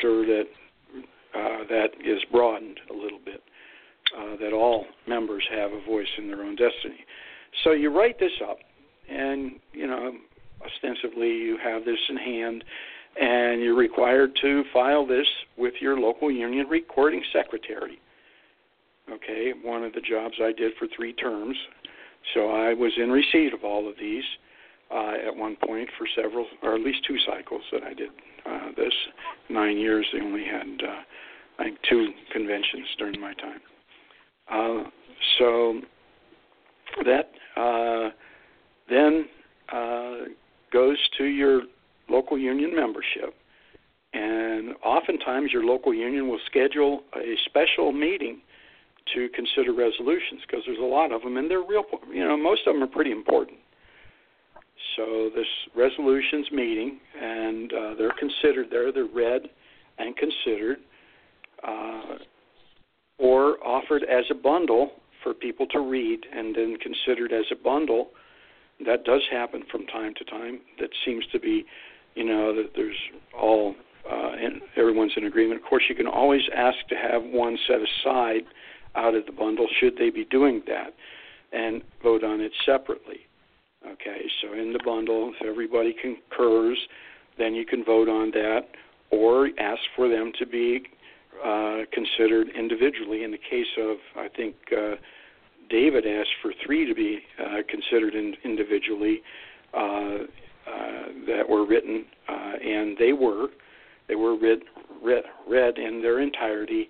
[0.00, 0.44] sure that
[1.34, 3.42] uh, that is broadened a little bit,
[4.16, 7.04] uh, that all members have a voice in their own destiny.
[7.64, 8.58] So you write this up,
[9.08, 10.12] and you know
[10.64, 12.64] ostensibly you have this in hand
[13.20, 18.00] and you're required to file this with your local union recording secretary.
[19.10, 21.56] Okay, one of the jobs I did for three terms,
[22.34, 24.24] so I was in receipt of all of these
[24.90, 28.10] uh, at one point for several, or at least two cycles that I did
[28.46, 28.92] uh, this.
[29.48, 31.02] Nine years, they only had, uh,
[31.58, 33.60] I think, two conventions during my time.
[34.50, 34.90] Uh,
[35.38, 35.80] so
[37.04, 38.10] that uh,
[38.88, 39.26] then
[39.72, 40.28] uh,
[40.72, 41.62] goes to your
[42.08, 43.34] local union membership.
[44.14, 48.40] And oftentimes, your local union will schedule a special meeting
[49.14, 51.84] to consider resolutions because there's a lot of them, and they're real.
[52.12, 53.58] You know, most of them are pretty important.
[54.96, 58.92] So this resolutions meeting, and uh, they're considered there.
[58.92, 59.42] They're read
[59.98, 60.78] and considered,
[61.66, 62.16] uh,
[63.18, 64.92] or offered as a bundle
[65.22, 68.10] for people to read, and then considered as a bundle
[68.86, 70.60] that does happen from time to time.
[70.78, 71.64] That seems to be,
[72.14, 72.96] you know, that there's
[73.36, 73.74] all
[74.10, 75.60] uh, and everyone's in agreement.
[75.60, 78.42] Of course, you can always ask to have one set aside
[78.94, 80.94] out of the bundle should they be doing that,
[81.52, 83.20] and vote on it separately.
[83.86, 86.78] Okay, so in the bundle, if everybody concurs,
[87.38, 88.62] then you can vote on that,
[89.10, 90.82] or ask for them to be
[91.44, 93.22] uh, considered individually.
[93.22, 94.54] In the case of, I think.
[94.76, 94.96] Uh,
[95.70, 99.20] David asked for three to be uh, considered in, individually
[99.74, 100.18] uh, uh,
[101.26, 103.48] that were written, uh, and they were.
[104.08, 104.60] They were read,
[105.02, 106.88] read, read in their entirety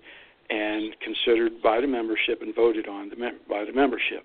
[0.49, 4.23] and considered by the membership and voted on the mem- by the membership.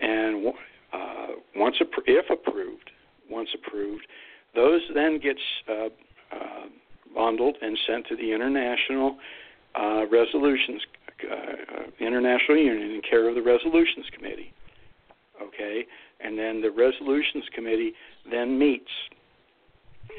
[0.00, 0.48] And
[0.92, 2.90] uh, once appro- if approved,
[3.30, 4.06] once approved,
[4.54, 5.86] those then gets uh,
[6.32, 6.66] uh,
[7.14, 9.16] bundled and sent to the international
[9.74, 10.82] uh, resolutions
[11.30, 14.52] uh, International Union in care of the Resolutions Committee.
[15.42, 15.84] Okay,
[16.20, 17.92] and then the Resolutions Committee
[18.30, 18.90] then meets,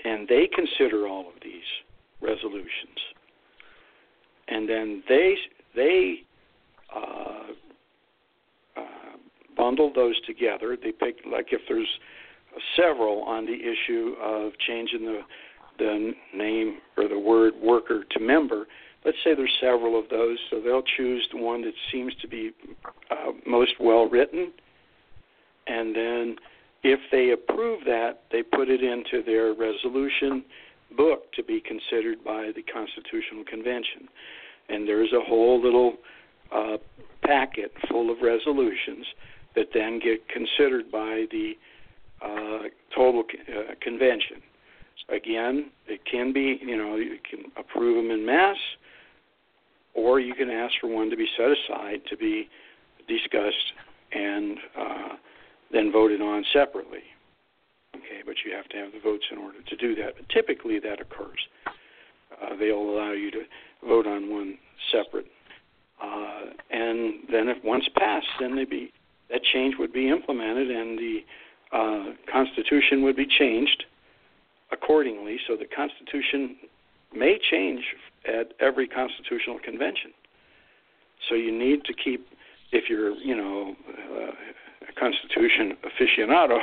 [0.04, 1.68] and they consider all of these
[2.22, 3.00] resolutions,
[4.48, 5.36] and then they
[5.76, 6.16] they
[6.96, 7.52] uh,
[8.78, 8.82] uh,
[9.58, 10.78] bundle those together.
[10.82, 11.88] They pick like if there's
[12.76, 15.22] several on the issue of changing the
[15.78, 18.66] the name or the word worker to member
[19.06, 22.52] let's say there's several of those, so they'll choose the one that seems to be
[23.12, 24.52] uh, most well written,
[25.68, 26.36] and then
[26.84, 30.44] if they approve that, they put it into their resolution
[30.96, 34.08] book to be considered by the Constitutional Convention.
[34.70, 35.94] And there's a whole little
[36.54, 36.78] uh,
[37.24, 39.06] packet full of resolutions
[39.56, 41.54] that then get considered by the
[42.22, 44.38] uh, total uh, convention.
[45.10, 48.58] Again, it can be, you know, you can approve them in mass,
[49.94, 52.50] or you can ask for one to be set aside to be
[53.08, 53.74] discussed
[54.12, 55.10] and uh,
[55.72, 57.04] then voted on separately.
[57.96, 60.16] Okay, but you have to have the votes in order to do that.
[60.18, 61.40] But typically, that occurs.
[61.66, 63.44] Uh, they'll allow you to
[63.88, 64.58] vote on one
[64.92, 65.28] separate,
[66.04, 68.92] uh, and then if once passed, then they be
[69.30, 71.20] that change would be implemented, and the
[71.72, 73.86] uh, Constitution would be changed
[74.72, 75.38] accordingly.
[75.48, 76.58] So the Constitution
[77.16, 77.82] may change
[78.28, 80.12] at every constitutional convention.
[81.30, 82.28] So you need to keep,
[82.72, 84.32] if you're, you know, uh,
[84.90, 86.60] a Constitution aficionado,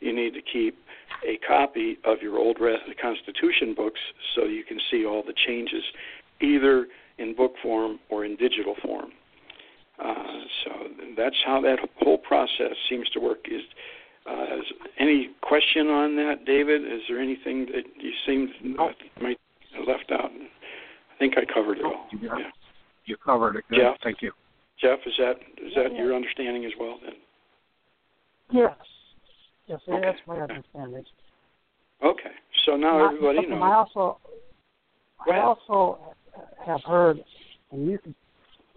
[0.00, 0.76] you need to keep
[1.26, 2.58] a copy of your old
[3.00, 4.00] Constitution books
[4.34, 5.82] so you can see all the changes,
[6.40, 6.86] either
[7.18, 9.10] in book form or in digital form.
[10.02, 10.14] Uh,
[10.64, 10.70] so
[11.16, 13.46] that's how that whole process seems to work.
[13.46, 13.62] Is
[14.28, 14.56] uh,
[14.98, 16.82] any question on that, David?
[16.82, 18.90] Is there anything that you seem no.
[19.20, 19.38] might
[19.76, 20.30] have left out?
[20.30, 22.06] I think I covered it all.
[22.20, 22.50] Yeah.
[23.06, 23.64] You covered it.
[23.70, 23.78] Good.
[23.78, 24.32] Jeff, thank you.
[24.80, 25.98] Jeff, is that is that yeah.
[25.98, 26.98] your understanding as well?
[27.04, 27.14] Then.
[28.50, 28.72] Yes.
[29.66, 30.00] Yes, okay.
[30.02, 31.04] that's my understanding.
[32.04, 32.30] Okay,
[32.66, 33.60] so now Not, everybody knows.
[33.62, 34.18] I also,
[35.30, 35.98] I also
[36.66, 37.18] have heard,
[37.72, 38.14] and you can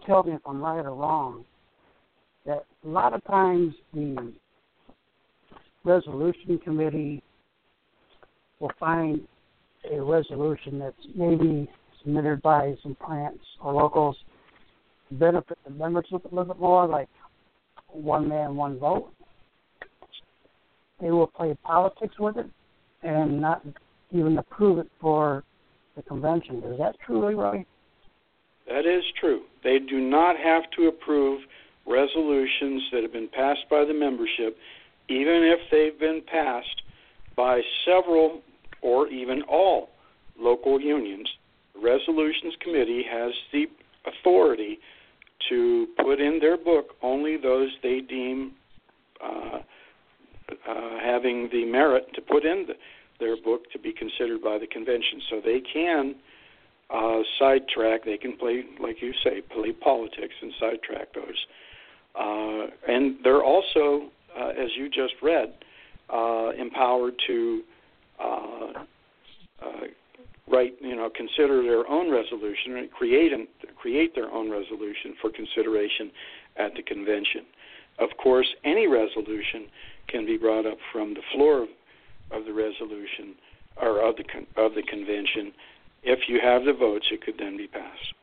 [0.06, 1.44] tell me if I'm right or wrong,
[2.46, 4.32] that a lot of times the
[5.84, 7.22] resolution committee
[8.60, 9.20] will find
[9.90, 11.68] a resolution that's maybe
[12.02, 14.16] submitted by some plants or locals
[15.12, 17.08] benefit the members a little bit more, like
[17.88, 19.12] one man, one vote.
[21.00, 22.46] They will play politics with it
[23.02, 23.64] and not
[24.10, 25.44] even approve it for
[25.96, 26.62] the convention.
[26.64, 27.64] Is that true, Leroy?
[28.66, 29.42] That is true.
[29.64, 31.40] They do not have to approve
[31.86, 34.56] resolutions that have been passed by the membership,
[35.08, 36.82] even if they've been passed
[37.36, 38.42] by several
[38.82, 39.88] or even all
[40.38, 41.28] local unions.
[41.74, 43.66] The Resolutions Committee has the
[44.06, 44.78] authority
[45.48, 48.52] to put in their book only those they deem
[49.24, 49.60] uh,
[50.50, 52.74] uh, having the merit to put in the,
[53.20, 55.20] their book to be considered by the convention.
[55.30, 56.14] So they can
[56.90, 58.04] uh, sidetrack.
[58.04, 61.46] They can play, like you say, play politics and sidetrack those.
[62.18, 64.08] Uh, and they're also,
[64.38, 65.52] uh, as you just read,
[66.12, 67.62] uh, empowered to
[68.18, 68.72] uh,
[69.62, 69.80] uh,
[70.50, 75.30] write, you know, consider their own resolution and create and create their own resolution for
[75.30, 76.10] consideration
[76.56, 77.42] at the convention.
[77.98, 79.66] Of course, any resolution
[80.08, 81.66] can be brought up from the floor
[82.30, 83.34] of, the resolution
[83.80, 85.52] or of the con- of the convention.
[86.02, 88.14] If you have the votes, it could then be passed.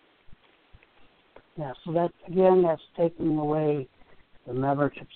[1.57, 3.87] Yeah, so that again, that's taking away
[4.45, 5.07] the membership's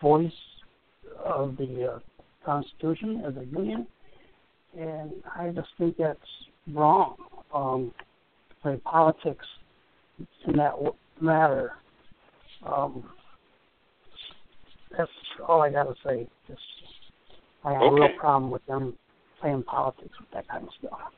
[0.00, 0.32] voice
[1.24, 1.98] of the uh,
[2.44, 3.86] Constitution of the Union,
[4.78, 6.18] and I just think that's
[6.72, 7.16] wrong.
[7.52, 7.92] Um,
[8.62, 9.46] play politics
[10.46, 10.74] in that
[11.20, 11.72] matter.
[12.66, 13.04] Um,
[14.96, 15.10] that's
[15.46, 16.26] all I got to say.
[16.46, 16.60] Just
[17.64, 17.88] I have okay.
[17.88, 18.94] a real problem with them
[19.40, 21.12] playing politics with that kind of stuff.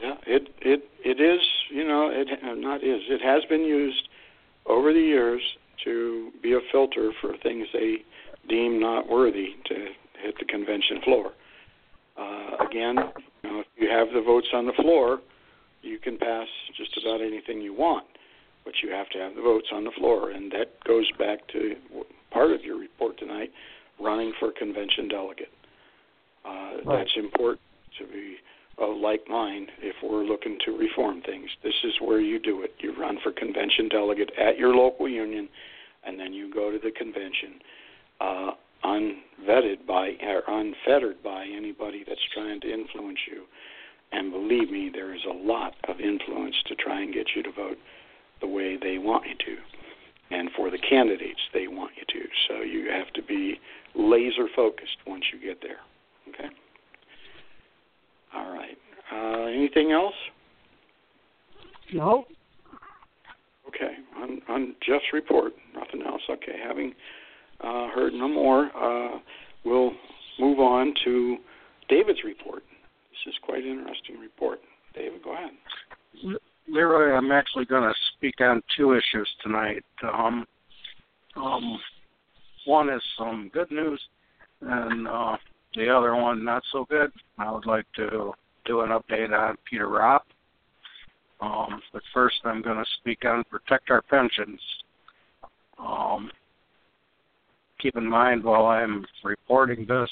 [0.00, 1.40] Yeah, it it it is.
[1.70, 3.02] You know, it not is.
[3.08, 4.08] It has been used
[4.66, 5.42] over the years
[5.84, 7.98] to be a filter for things they
[8.48, 9.74] deem not worthy to
[10.22, 11.32] hit the convention floor.
[12.16, 12.96] Uh, again,
[13.42, 15.20] you know, if you have the votes on the floor,
[15.82, 18.06] you can pass just about anything you want,
[18.64, 21.76] but you have to have the votes on the floor, and that goes back to
[22.38, 23.50] part of your report tonight,
[24.00, 25.50] running for convention delegate.
[26.44, 26.50] Uh,
[26.84, 26.98] right.
[26.98, 27.60] That's important
[27.98, 28.36] to be
[28.80, 31.50] uh, like mind if we're looking to reform things.
[31.64, 32.74] This is where you do it.
[32.78, 35.48] You run for convention delegate at your local union,
[36.06, 37.58] and then you go to the convention,
[38.20, 38.50] uh,
[38.84, 43.42] unvetted by or unfettered by anybody that's trying to influence you.
[44.12, 47.50] And believe me, there is a lot of influence to try and get you to
[47.50, 47.78] vote
[48.40, 49.77] the way they want you to
[50.30, 52.28] and for the candidates they want you to.
[52.48, 53.58] So you have to be
[53.94, 55.78] laser focused once you get there.
[56.28, 56.48] Okay.
[58.34, 58.76] All right.
[59.12, 60.14] Uh, anything else?
[61.92, 62.26] No.
[63.68, 63.94] Okay.
[64.16, 66.22] On on Jeff's report, nothing else.
[66.28, 66.58] Okay.
[66.62, 66.94] Having
[67.60, 69.18] uh, heard no more, uh,
[69.64, 69.92] we'll
[70.38, 71.38] move on to
[71.88, 72.62] David's report.
[73.10, 74.60] This is quite an interesting report.
[74.94, 75.50] David, go ahead.
[76.70, 79.84] Leroy, I'm actually going to speak on two issues tonight.
[80.02, 80.46] Um,
[81.36, 81.78] um,
[82.66, 84.00] one is some good news,
[84.60, 85.36] and uh,
[85.74, 87.10] the other one not so good.
[87.38, 88.32] I would like to
[88.64, 90.22] do an update on Peter Robb.
[91.40, 94.60] Um, but first, I'm going to speak on protect our pensions.
[95.78, 96.30] Um,
[97.80, 100.10] keep in mind while I'm reporting this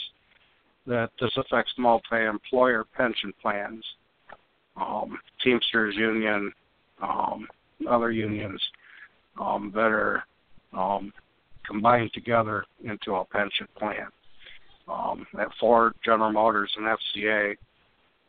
[0.86, 3.84] that this affects multi-employer pension plans,
[4.81, 6.53] um, Teamsters Union,
[7.03, 7.47] um,
[7.89, 8.61] other unions
[9.41, 10.24] um, that are
[10.77, 11.12] um,
[11.66, 14.09] combined together into a pension plan.
[14.89, 17.57] Um, at Ford, General Motors, and FCA,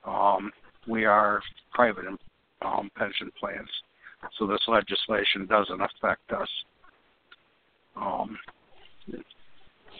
[0.06, 0.52] um,
[0.88, 1.42] we are
[1.72, 2.06] private
[2.62, 3.70] um, pension plans,
[4.38, 6.50] so this legislation doesn't affect us.
[7.96, 8.38] Um,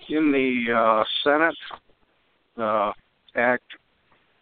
[0.10, 1.56] in the uh, Senate,
[2.56, 2.92] the
[3.36, 3.64] act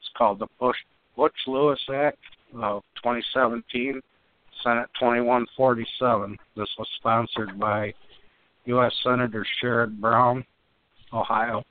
[0.01, 0.78] is called the Bush
[1.16, 2.18] Butch Lewis Act
[2.61, 4.01] of 2017,
[4.63, 6.38] Senate 2147.
[6.55, 7.93] This was sponsored by
[8.66, 8.93] U.S.
[9.03, 10.45] Senator Sherrod Brown,
[11.13, 11.63] Ohio,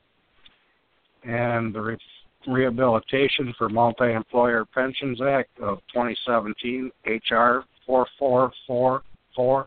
[1.25, 1.99] and the Re-
[2.47, 7.65] Rehabilitation for Multi-Employer Pensions Act of 2017, H.R.
[7.87, 9.67] 4444,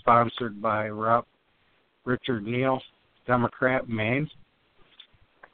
[0.00, 1.26] sponsored by Rep.
[2.04, 2.80] Richard Neal,
[3.26, 4.28] Democrat, Maine.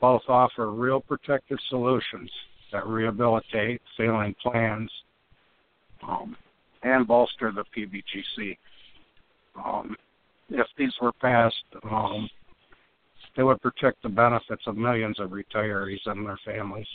[0.01, 2.31] Both offer real protective solutions
[2.73, 4.91] that rehabilitate failing plans
[6.07, 6.37] um,
[6.83, 8.57] and bolster the PBGC.
[9.65, 9.97] Um,
[10.51, 11.55] if these were passed,
[11.91, 12.29] um,
[13.37, 16.87] they would protect the benefits of millions of retirees and their families,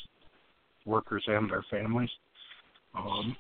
[0.86, 2.10] workers and their families.
[2.96, 3.36] Um,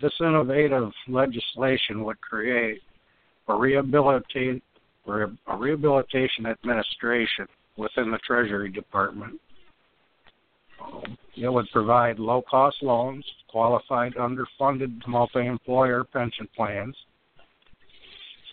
[0.00, 2.80] this innovative legislation would create
[3.48, 4.62] a rehabilitate
[5.08, 9.40] a rehabilitation administration within the Treasury Department.
[11.36, 16.96] It would provide low cost loans, qualified underfunded multi employer pension plans.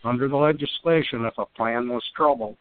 [0.03, 2.57] Under the legislation, if a plan was troubled,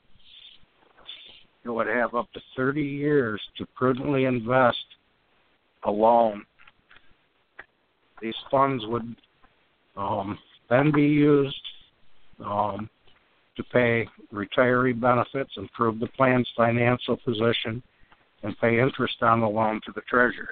[1.64, 4.84] it would have up to 30 years to prudently invest
[5.84, 6.44] a loan.
[8.20, 9.16] These funds would
[9.96, 10.38] um,
[10.70, 11.60] then be used
[12.44, 12.88] um,
[13.56, 17.82] to pay retiree benefits, improve the plan's financial position,
[18.43, 20.47] and pay interest on the loan to the Treasury.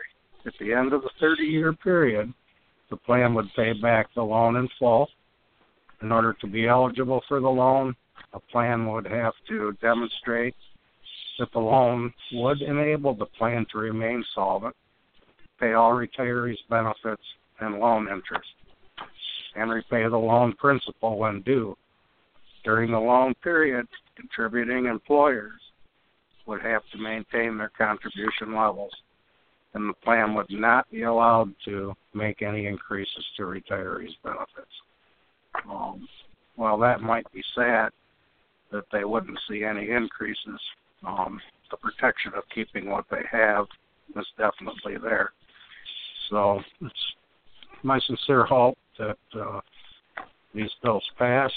[0.47, 2.33] At the end of the 30 year period,
[2.89, 5.09] the plan would pay back the loan in full.
[6.03, 7.95] In order to be eligible for the loan,
[8.33, 10.55] a plan would have to demonstrate
[11.39, 14.75] that the loan would enable the plan to remain solvent,
[15.59, 17.23] pay all retirees' benefits
[17.61, 18.49] and loan interest,
[19.57, 21.77] and repay the loan principal when due
[22.65, 23.87] during the loan period,
[24.17, 25.61] contributing employers
[26.47, 28.93] would have to maintain their contribution levels,
[29.75, 34.73] and the plan would not be allowed to make any increases to retirees' benefits.
[35.69, 36.09] Um,
[36.57, 37.91] while that might be sad
[38.73, 40.61] that they wouldn't see any increases,
[41.07, 43.67] um, the protection of keeping what they have
[44.17, 45.33] is definitely there.
[46.31, 46.95] So it's
[47.83, 49.61] my sincere hope that uh,
[50.55, 51.51] these bills pass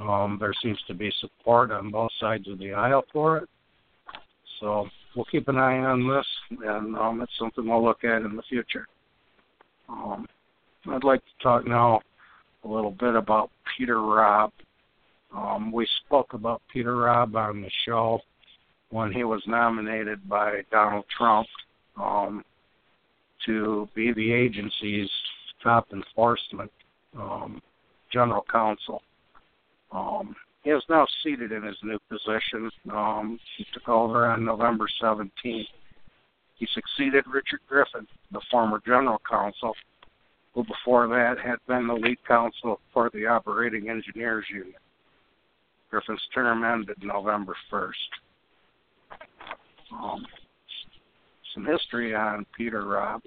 [0.00, 3.48] um, there seems to be support on both sides of the aisle for it.
[4.60, 6.26] So we'll keep an eye on this,
[6.64, 8.86] and um, it's something we'll look at in the future.
[9.88, 10.26] Um,
[10.90, 12.00] I'd like to talk now
[12.64, 14.52] a little bit about Peter Robb.
[15.34, 18.20] Um, we spoke about Peter Robb on the show
[18.90, 21.48] when he was nominated by Donald Trump
[22.00, 22.44] um,
[23.46, 25.10] to be the agency's
[25.62, 26.70] top enforcement
[27.18, 27.60] um,
[28.12, 29.02] general counsel.
[29.90, 32.70] Um, he is now seated in his new position.
[32.90, 35.30] Um, he took over on November 17th.
[35.44, 39.74] He succeeded Richard Griffin, the former general counsel,
[40.54, 44.74] who before that had been the lead counsel for the Operating Engineers Union.
[45.90, 47.92] Griffin's term ended November 1st.
[49.92, 50.24] Um,
[51.54, 53.22] some history on Peter Robb.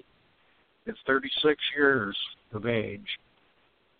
[0.88, 2.16] At 36 years
[2.52, 3.06] of age,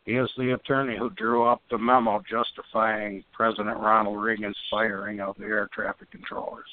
[0.09, 5.37] he is the attorney who drew up the memo justifying President Ronald Reagan's firing of
[5.37, 6.65] the air traffic controllers.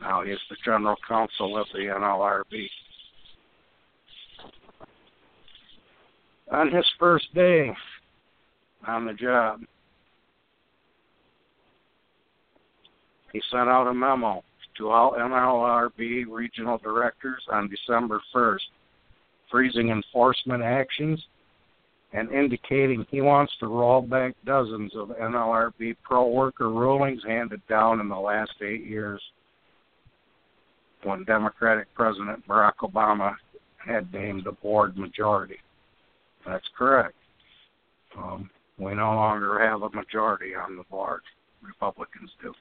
[0.00, 2.66] Now he is the general counsel of the NLRB.
[6.50, 7.70] On his first day
[8.88, 9.60] on the job,
[13.32, 14.42] he sent out a memo
[14.78, 18.66] to all NLRB regional directors on December 1st,
[19.48, 21.24] freezing enforcement actions
[22.14, 28.00] and indicating he wants to roll back dozens of NLRB pro worker rulings handed down
[28.00, 29.20] in the last eight years
[31.02, 33.34] when Democratic President Barack Obama
[33.84, 35.58] had named the board majority.
[36.46, 37.16] That's correct.
[38.16, 38.48] Um,
[38.78, 41.20] we no longer have a majority on the board.
[41.62, 42.54] Republicans do.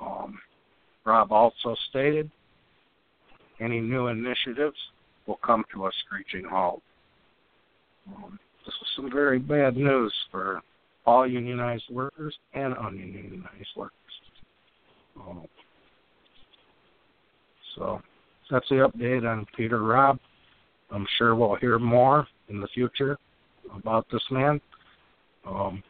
[0.00, 0.38] Um,
[1.04, 2.30] Robb also stated
[3.60, 4.76] any new initiatives
[5.26, 6.82] will come to a screeching halt.
[8.06, 10.60] This was some very bad news for
[11.04, 13.92] all unionized workers and ununionized workers.
[15.20, 15.46] Um,
[17.74, 18.00] so
[18.50, 20.18] that's the update on Peter Robb.
[20.90, 23.18] I'm sure we'll hear more in the future
[23.74, 24.60] about this man.
[25.46, 25.82] Um,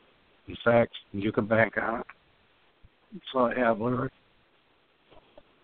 [0.48, 2.06] in fact, you can bank on it.
[3.12, 4.10] That's all I have, Larry.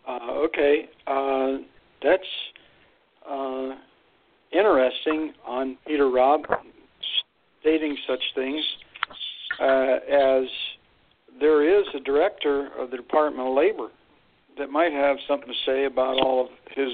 [0.09, 1.59] Uh, okay, uh,
[2.03, 2.23] that's
[3.29, 3.75] uh,
[4.53, 6.43] interesting on Peter Robb
[7.61, 8.61] stating such things
[9.61, 10.45] uh, as
[11.41, 13.89] there is a director of the Department of Labor
[14.59, 16.93] that might have something to say about all of his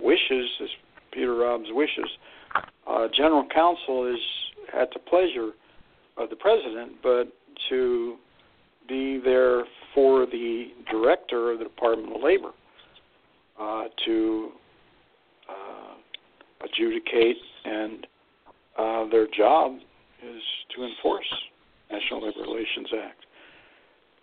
[0.00, 0.68] wishes, his
[1.12, 2.10] Peter Robb's wishes.
[2.86, 4.20] Uh, General counsel is
[4.78, 5.50] at the pleasure
[6.16, 7.28] of the president, but
[7.68, 8.16] to
[8.88, 9.64] be there
[9.94, 12.50] for the director of the Department of Labor
[13.60, 14.50] uh, to
[15.48, 15.87] uh,
[16.62, 18.06] adjudicate, and
[18.78, 19.76] uh, their job
[20.22, 20.42] is
[20.74, 21.32] to enforce
[21.90, 23.24] National Labor Relations Act.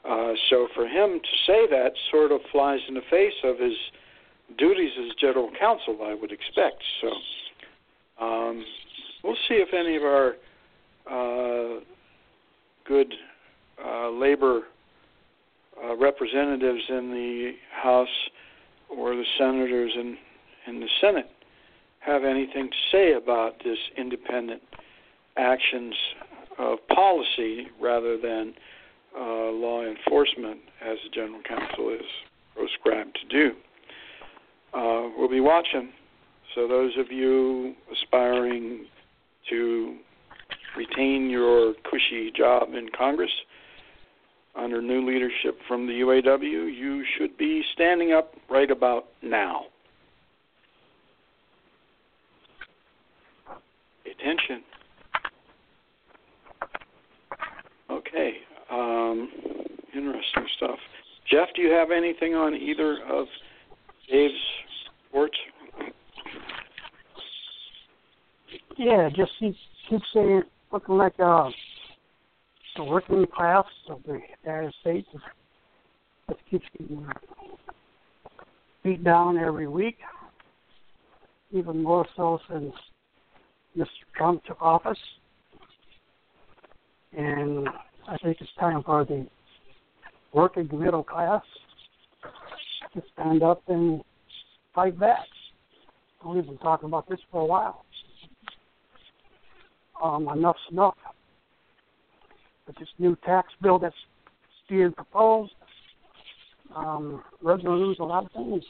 [0.08, 3.74] Uh, so for him to say that sort of flies in the face of his
[4.58, 6.84] duties as general counsel, I would expect.
[7.02, 8.64] So um,
[9.24, 10.36] we'll see if any of our
[11.10, 11.80] uh,
[12.88, 13.14] good
[13.84, 14.62] uh, labor
[15.84, 18.08] uh, representatives in the House
[18.90, 20.18] or the senators in,
[20.68, 21.30] in the Senate
[22.06, 24.62] have anything to say about this independent
[25.38, 25.96] actions
[26.58, 28.54] of policy rather than
[29.18, 32.06] uh, law enforcement, as the general counsel is
[32.56, 33.56] prescribed to do.
[34.74, 35.90] Uh, we'll be watching.
[36.54, 38.86] So, those of you aspiring
[39.50, 39.98] to
[40.78, 43.32] retain your cushy job in Congress
[44.56, 49.66] under new leadership from the UAW, you should be standing up right about now.
[54.26, 54.64] Attention.
[57.92, 58.32] Okay.
[58.72, 59.30] Um,
[59.96, 60.80] interesting stuff.
[61.30, 63.28] Jeff, do you have anything on either of
[64.10, 64.34] Dave's
[65.06, 65.38] reports?
[68.78, 69.56] Yeah, just keep
[69.90, 71.50] keep saying looking like uh,
[72.78, 75.08] the working class of the United States
[76.30, 77.08] just keeps getting
[78.84, 79.98] beat down every week,
[81.52, 82.74] even more so since
[83.78, 83.88] Mr.
[84.16, 84.98] Trump took office.
[87.18, 87.68] And
[88.08, 89.28] I think it's time for the
[90.34, 91.44] working middle class
[92.94, 94.02] to stand up and
[94.74, 95.26] fight back.
[96.26, 97.86] We've been talking about this for a while.
[100.04, 100.96] Um, enough's enough.
[102.66, 103.96] But this new tax bill that's
[104.68, 105.54] being proposed,
[106.76, 108.64] um, we're going to lose a lot of things.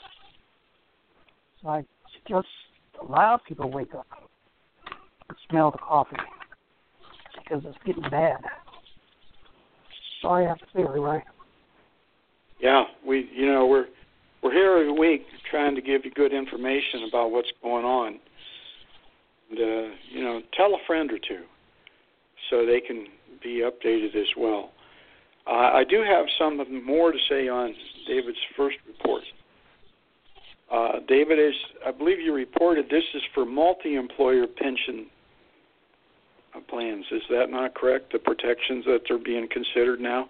[1.61, 1.85] So I
[2.27, 2.47] just
[3.01, 4.24] allow people to wake up
[5.49, 6.15] smell the coffee
[7.43, 8.37] because it's getting bad.
[10.21, 11.23] Sorry I have to say, right?
[12.59, 13.87] Yeah, we you know we're
[14.41, 18.19] we're here every week trying to give you good information about what's going on.
[19.49, 21.43] And, uh, you know, tell a friend or two
[22.49, 23.07] so they can
[23.41, 24.71] be updated as well.
[25.47, 27.73] Uh, I do have some more to say on
[28.07, 29.23] David's first report.
[30.71, 31.53] Uh, David, is
[31.85, 35.07] I believe you reported this is for multi-employer pension
[36.61, 37.05] plans.
[37.11, 38.11] Is that not correct?
[38.11, 40.29] The protections that are being considered now.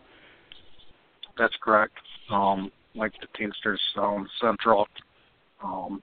[1.37, 1.97] That's correct.
[2.31, 4.87] Um, like the Teamsters um, Central
[5.63, 6.01] um,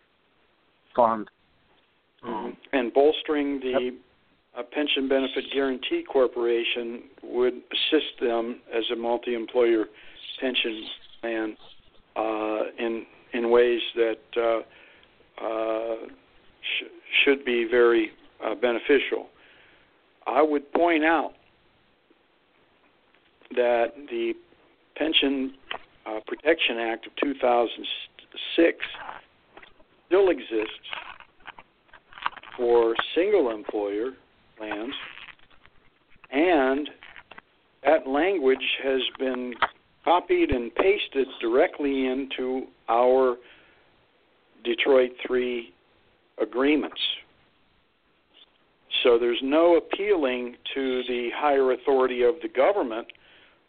[0.95, 1.29] Fund.
[2.25, 2.51] Mm-hmm.
[2.73, 3.95] And bolstering the yep.
[4.57, 9.87] uh, Pension Benefit Guaranty Corporation would assist them as a multi-employer
[10.41, 10.85] pension
[11.21, 11.57] plan
[12.17, 15.97] uh, in in ways that uh, uh
[16.61, 18.11] sh- should be very
[18.45, 19.29] uh, beneficial.
[20.27, 21.33] I would point out
[23.55, 24.35] that the
[24.97, 25.55] Pension
[26.07, 28.79] uh, Protection Act of 2006
[30.07, 30.69] still exists
[32.57, 34.11] for single employer
[34.59, 34.95] plans,
[36.31, 36.89] and
[37.85, 39.55] that language has been
[40.05, 43.37] copied and pasted directly into our
[44.65, 45.73] Detroit 3
[46.41, 47.01] agreements.
[49.03, 53.09] So there's no appealing to the higher authority of the government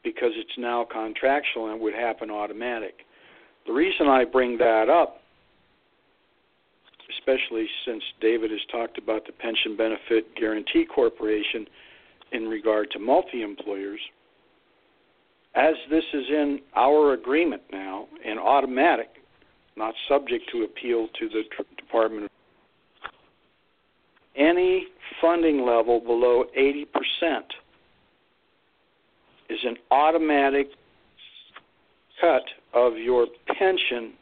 [0.04, 3.06] because it's now contractual and would happen automatic.
[3.66, 5.22] The reason I bring that up,
[7.18, 11.66] especially since David has talked about the Pension Benefit Guaranty Corporation
[12.32, 14.00] in regard to multi employers,
[15.56, 19.10] as this is in our agreement now and automatic,
[19.78, 21.44] not subject to appeal to the
[21.78, 22.32] Department of
[24.36, 24.88] any
[25.22, 26.86] funding level below 80%
[29.50, 30.68] is an automatic
[32.20, 34.14] cut of your pension,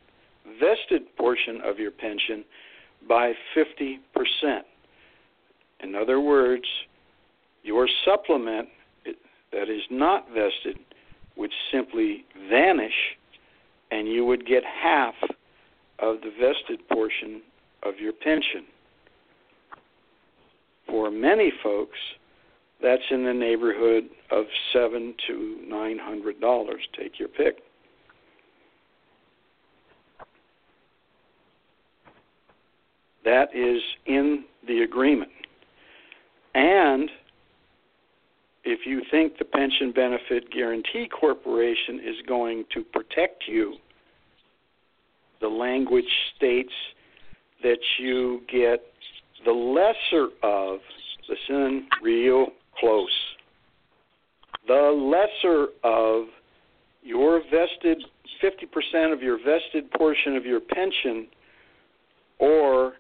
[0.59, 2.43] vested portion of your pension,
[3.07, 3.97] by 50%.
[5.81, 6.65] In other words,
[7.63, 8.67] your supplement
[9.51, 10.77] that is not vested
[11.35, 13.17] would simply vanish
[13.91, 15.15] and you would get half
[15.99, 17.41] of the vested portion
[17.83, 18.65] of your pension.
[20.91, 21.97] For many folks,
[22.81, 26.81] that's in the neighborhood of seven to nine hundred dollars.
[26.99, 27.59] Take your pick.
[33.23, 35.31] That is in the agreement.
[36.55, 37.09] And
[38.65, 43.75] if you think the Pension Benefit Guaranty Corporation is going to protect you,
[45.39, 46.03] the language
[46.35, 46.73] states
[47.63, 48.90] that you get
[49.45, 50.79] the lesser of,
[51.29, 52.47] listen real
[52.79, 53.09] close,
[54.67, 56.25] the lesser of
[57.03, 58.03] your vested
[58.43, 61.27] 50% of your vested portion of your pension
[62.39, 62.93] or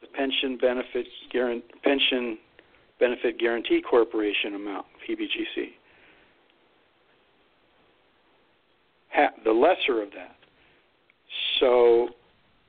[0.00, 2.38] the pension benefit guarantee, pension
[2.98, 5.72] benefit guarantee corporation amount PBGC
[9.46, 10.36] the lesser of that.
[11.60, 12.08] So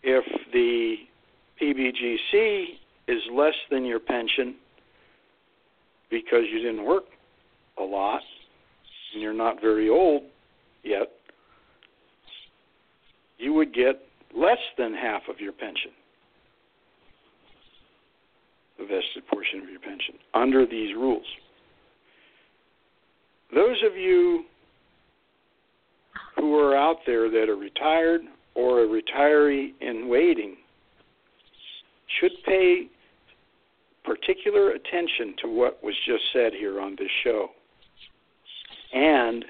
[0.03, 0.23] if
[0.53, 0.95] the
[1.61, 2.65] PBGC
[3.07, 4.55] is less than your pension
[6.09, 7.05] because you didn't work
[7.79, 8.21] a lot
[9.13, 10.23] and you're not very old
[10.83, 11.09] yet,
[13.37, 14.01] you would get
[14.35, 15.91] less than half of your pension,
[18.77, 21.25] the vested portion of your pension, under these rules.
[23.53, 24.43] Those of you
[26.35, 28.21] who are out there that are retired
[28.55, 30.57] or a retiree in waiting
[32.19, 32.87] should pay
[34.03, 37.49] particular attention to what was just said here on this show.
[38.93, 39.43] And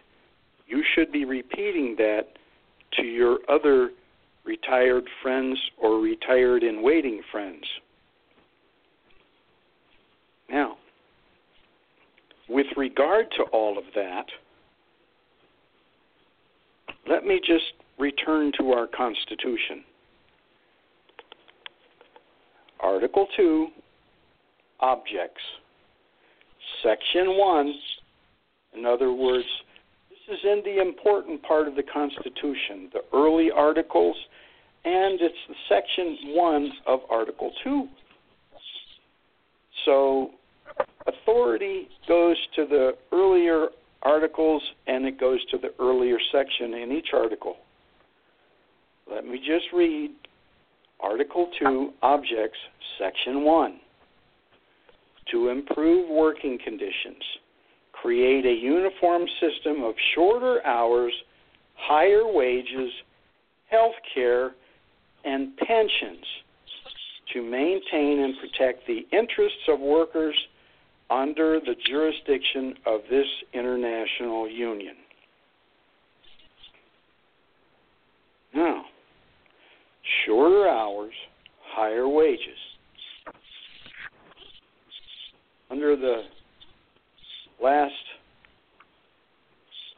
[0.67, 2.23] you should be repeating that
[2.93, 3.91] to your other
[4.43, 7.63] retired friends or retired in waiting friends.
[10.49, 10.77] Now,
[12.49, 14.25] with regard to all of that,
[17.09, 19.83] let me just return to our Constitution.
[22.79, 23.67] Article 2,
[24.79, 25.41] Objects.
[26.83, 27.73] Section 1,
[28.77, 29.47] in other words,
[30.09, 34.15] this is in the important part of the Constitution, the early articles,
[34.85, 37.87] and it's the Section 1 of Article 2.
[39.85, 40.31] So,
[41.07, 43.69] authority goes to the earlier
[44.03, 47.57] articles and it goes to the earlier section in each article.
[49.11, 50.11] Let me just read
[50.99, 52.57] Article 2, Objects,
[52.99, 53.79] Section 1.
[55.31, 57.21] To improve working conditions,
[57.91, 61.13] create a uniform system of shorter hours,
[61.75, 62.91] higher wages,
[63.69, 64.51] health care,
[65.25, 66.25] and pensions
[67.33, 70.35] to maintain and protect the interests of workers
[71.09, 74.95] under the jurisdiction of this international union.
[78.53, 78.85] Now,
[80.25, 81.13] shorter hours,
[81.63, 82.57] higher wages.
[85.69, 86.23] Under the
[87.61, 87.93] last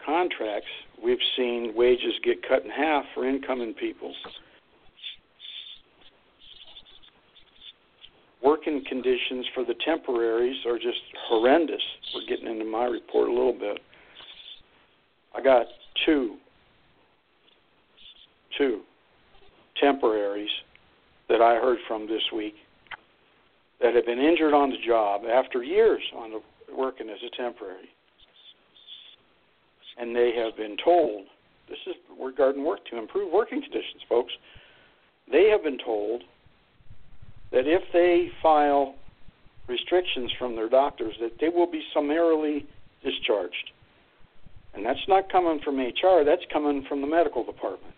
[0.05, 0.67] contracts,
[1.03, 4.13] we've seen wages get cut in half for incoming people.
[8.41, 11.81] Working conditions for the temporaries are just horrendous.
[12.15, 13.79] We're getting into my report a little bit.
[15.35, 15.67] I got
[16.05, 16.37] two,
[18.57, 18.81] two
[19.79, 20.49] temporaries
[21.27, 22.55] that I heard from this week
[23.81, 26.41] that have been injured on the job after years on the,
[26.75, 27.89] working as a temporary.
[29.97, 31.25] And they have been told
[31.69, 34.33] this is regarding work to improve working conditions, folks.
[35.31, 36.23] They have been told
[37.51, 38.95] that if they file
[39.67, 42.65] restrictions from their doctors, that they will be summarily
[43.03, 43.71] discharged.
[44.73, 47.93] And that's not coming from HR, that's coming from the medical department.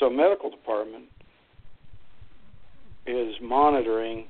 [0.00, 1.04] So, medical department
[3.06, 4.24] is monitoring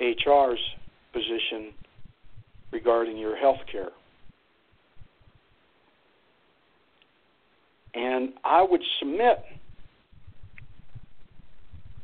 [0.00, 0.60] HR's
[1.12, 1.72] position
[2.70, 3.90] regarding your health care.
[7.94, 9.44] And I would submit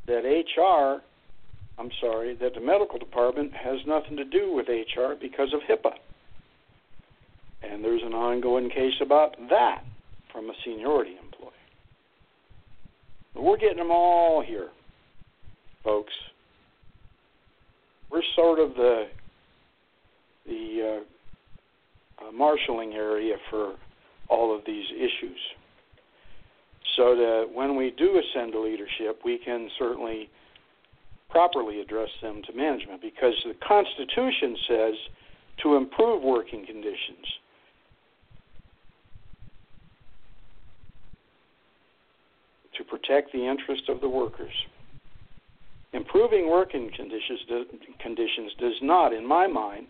[0.07, 1.01] that HR,
[1.81, 5.93] I'm sorry, that the medical department has nothing to do with HR because of HIPAA.
[7.63, 9.85] And there's an ongoing case about that
[10.33, 11.17] from a seniority
[13.35, 13.47] employee.
[13.47, 14.69] We're getting them all here,
[15.85, 16.13] folks.
[18.11, 19.05] we're sort of the
[20.47, 21.03] the
[22.21, 23.75] uh, uh, marshaling area for
[24.29, 25.39] all of these issues.
[26.97, 30.29] So that when we do ascend to leadership, we can certainly
[31.29, 34.95] properly address them to management because the Constitution says
[35.63, 37.25] to improve working conditions.
[42.81, 44.55] To protect the interest of the workers.
[45.93, 47.41] Improving working conditions,
[48.01, 49.87] conditions does not, in my mind,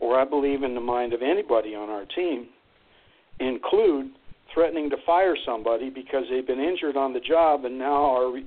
[0.00, 2.48] or I believe in the mind of anybody on our team,
[3.38, 4.10] include
[4.52, 8.46] threatening to fire somebody because they've been injured on the job and now are re-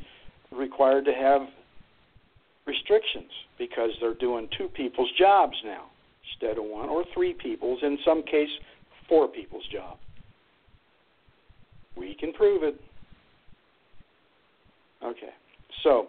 [0.51, 1.43] required to have
[2.65, 5.85] restrictions because they're doing two people's jobs now
[6.33, 8.49] instead of one, or three people's, in some case,
[9.07, 9.97] four people's job.
[11.95, 12.81] We can prove it.
[15.08, 15.30] Okay,
[15.84, 16.08] so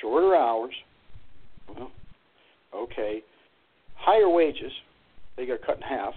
[0.00, 0.72] shorter hours.
[1.68, 1.90] Well,
[2.74, 3.22] okay,
[3.96, 4.72] higher wages.
[5.36, 6.14] They got cut in half.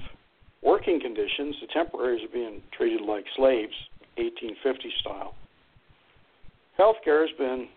[0.62, 1.56] Working conditions.
[1.60, 3.74] The temporaries are being treated like slaves,
[4.16, 5.34] 1850 style.
[6.80, 7.68] Healthcare has been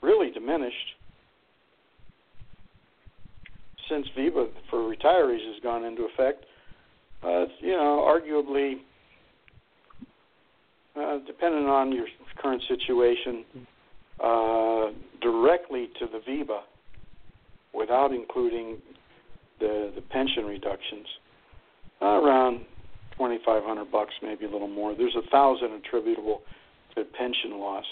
[0.00, 0.76] really diminished
[3.88, 6.44] since VEBA for retirees has gone into effect.
[7.24, 8.78] Uh, you know, arguably,
[10.96, 12.06] uh, depending on your
[12.40, 13.44] current situation,
[14.22, 14.86] uh,
[15.20, 16.60] directly to the VEBA
[17.74, 18.78] without including
[19.58, 21.06] the the pension reductions,
[22.00, 22.60] uh, around
[23.16, 24.94] twenty five hundred bucks, maybe a little more.
[24.94, 26.42] There's a thousand attributable
[26.94, 27.84] to pension loss.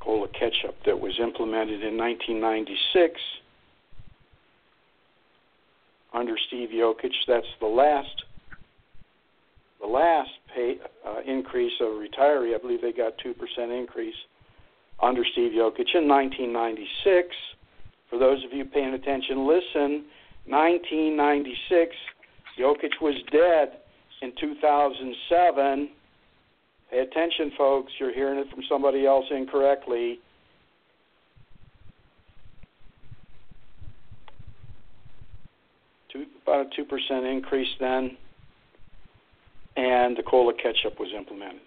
[0.00, 3.20] COLA catch-up that was implemented in 1996
[6.14, 7.12] under Steve Yokich.
[7.26, 8.22] That's the last
[9.80, 12.54] the last pay uh, increase of retiree.
[12.54, 14.14] I believe they got two percent increase
[15.02, 17.28] under Steve Yokich in 1996.
[18.08, 20.04] For those of you paying attention, listen.
[20.46, 21.94] 1996,
[22.58, 23.80] Yokich was dead
[24.22, 25.88] in 2007.
[26.90, 27.92] Pay attention, folks.
[27.98, 30.20] You're hearing it from somebody else incorrectly.
[36.44, 38.16] About a two percent increase then,
[39.76, 41.60] and the COLA catch-up was implemented.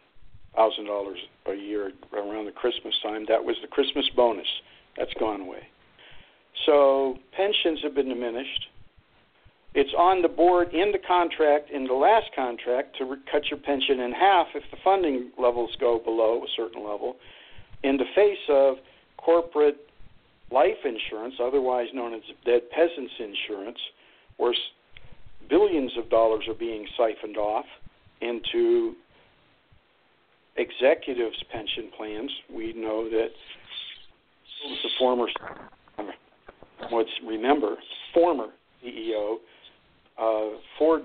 [0.56, 3.26] Thousand dollars a year around the Christmas time.
[3.28, 4.48] That was the Christmas bonus.
[4.98, 5.68] That's gone away.
[6.66, 8.68] So pensions have been diminished.
[9.76, 14.00] It's on the board in the contract, in the last contract, to cut your pension
[14.00, 17.16] in half if the funding levels go below a certain level,
[17.84, 18.78] in the face of
[19.18, 19.78] corporate
[20.52, 23.78] life insurance, otherwise known as dead peasants insurance,
[24.38, 24.56] where
[25.48, 27.66] billions of dollars are being siphoned off
[28.22, 28.94] into
[30.58, 32.32] executives' pension plans.
[32.54, 33.30] We know that
[34.84, 35.28] the former,
[36.92, 37.76] let's remember,
[38.14, 38.48] former
[38.84, 39.38] CEO
[40.18, 41.04] uh, Ford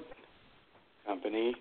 [1.07, 1.55] company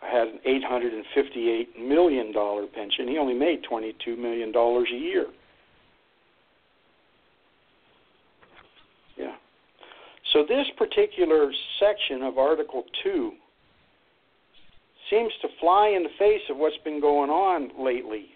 [0.00, 2.32] had an $858 million
[2.74, 3.08] pension.
[3.08, 5.26] He only made $22 million a year.
[9.16, 9.34] Yeah.
[10.32, 11.50] So this particular
[11.80, 13.32] section of Article 2
[15.10, 18.26] seems to fly in the face of what's been going on lately.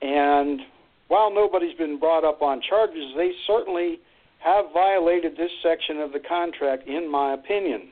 [0.00, 0.60] And
[1.08, 4.00] while nobody's been brought up on charges, they certainly
[4.40, 7.88] have violated this section of the contract, in my opinion.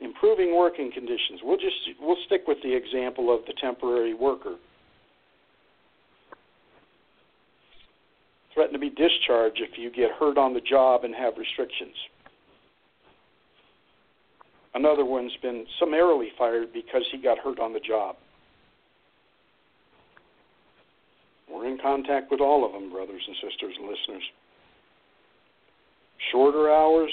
[0.00, 1.40] Improving working conditions.
[1.42, 4.56] We'll just we'll stick with the example of the temporary worker.
[8.54, 11.94] Threaten to be discharged if you get hurt on the job and have restrictions.
[14.78, 18.14] Another one's been summarily fired because he got hurt on the job.
[21.50, 24.22] We're in contact with all of them, brothers and sisters and listeners
[26.32, 27.10] shorter hours,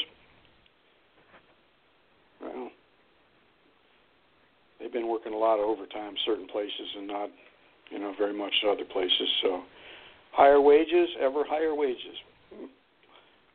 [2.41, 2.69] well,
[4.79, 7.29] they've been working a lot of overtime certain places and not,
[7.89, 9.29] you know, very much other places.
[9.41, 9.61] So,
[10.31, 12.15] higher wages, ever higher wages.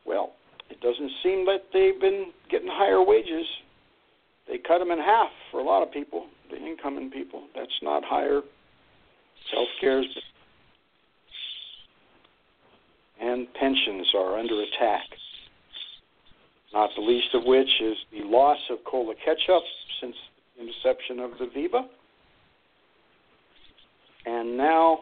[0.07, 0.33] Well,
[0.71, 3.47] it doesn't seem that they've been getting higher wages.
[4.51, 7.45] They cut them in half for a lot of people, the incoming people.
[7.55, 8.43] That's not higher.
[9.53, 10.07] Health care's
[13.21, 15.03] and pensions are under attack
[16.73, 19.63] not the least of which is the loss of COLA catch-up
[20.01, 20.15] since
[20.57, 21.87] the inception of the VEBA,
[24.27, 25.01] and now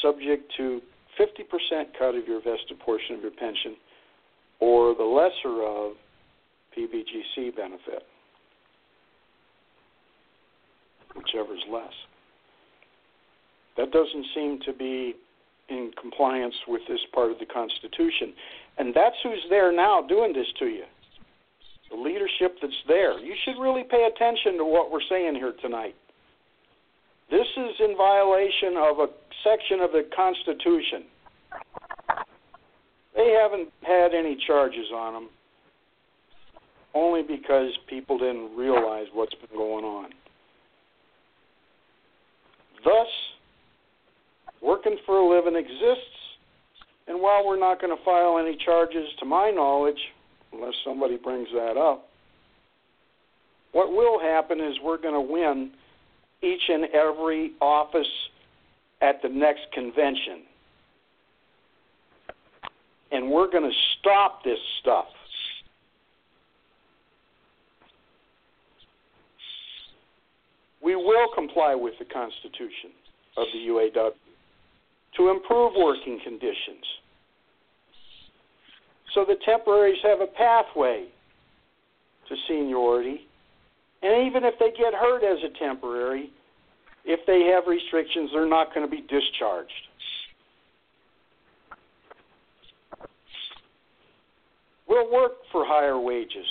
[0.00, 0.80] subject to
[1.18, 3.76] 50% cut of your vested portion of your pension
[4.60, 5.92] or the lesser of
[6.76, 8.04] PBGC benefit.
[11.14, 11.92] whichever's less.
[13.76, 15.14] That doesn't seem to be
[15.68, 18.34] in compliance with this part of the Constitution.
[18.78, 20.84] And that's who's there now doing this to you.
[21.90, 23.18] The leadership that's there.
[23.18, 25.94] You should really pay attention to what we're saying here tonight.
[27.30, 29.08] This is in violation of a
[29.44, 31.04] section of the Constitution.
[33.14, 35.28] They haven't had any charges on them,
[36.94, 40.10] only because people didn't realize what's been going on.
[42.84, 43.08] Thus,
[44.60, 46.08] working for a living exists,
[47.08, 49.98] and while we're not going to file any charges, to my knowledge,
[50.52, 52.08] unless somebody brings that up,
[53.72, 55.70] what will happen is we're going to win
[56.42, 58.06] each and every office
[59.00, 60.42] at the next convention.
[63.10, 65.06] And we're going to stop this stuff.
[70.82, 72.90] We will comply with the Constitution
[73.36, 74.10] of the UAW
[75.16, 76.84] to improve working conditions
[79.14, 81.06] so the temporaries have a pathway
[82.28, 83.26] to seniority.
[84.02, 86.30] And even if they get hurt as a temporary,
[87.04, 89.70] if they have restrictions, they're not going to be discharged.
[94.88, 96.46] We'll work for higher wages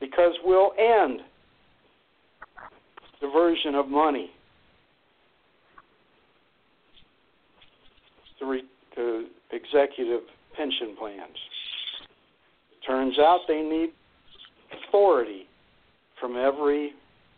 [0.00, 1.20] because we'll end
[3.22, 4.30] diversion of money
[8.38, 8.64] to, re-
[8.96, 10.20] to executive
[10.56, 11.36] pension plans.
[12.86, 13.90] Turns out they need
[14.88, 15.46] authority
[16.20, 16.92] from every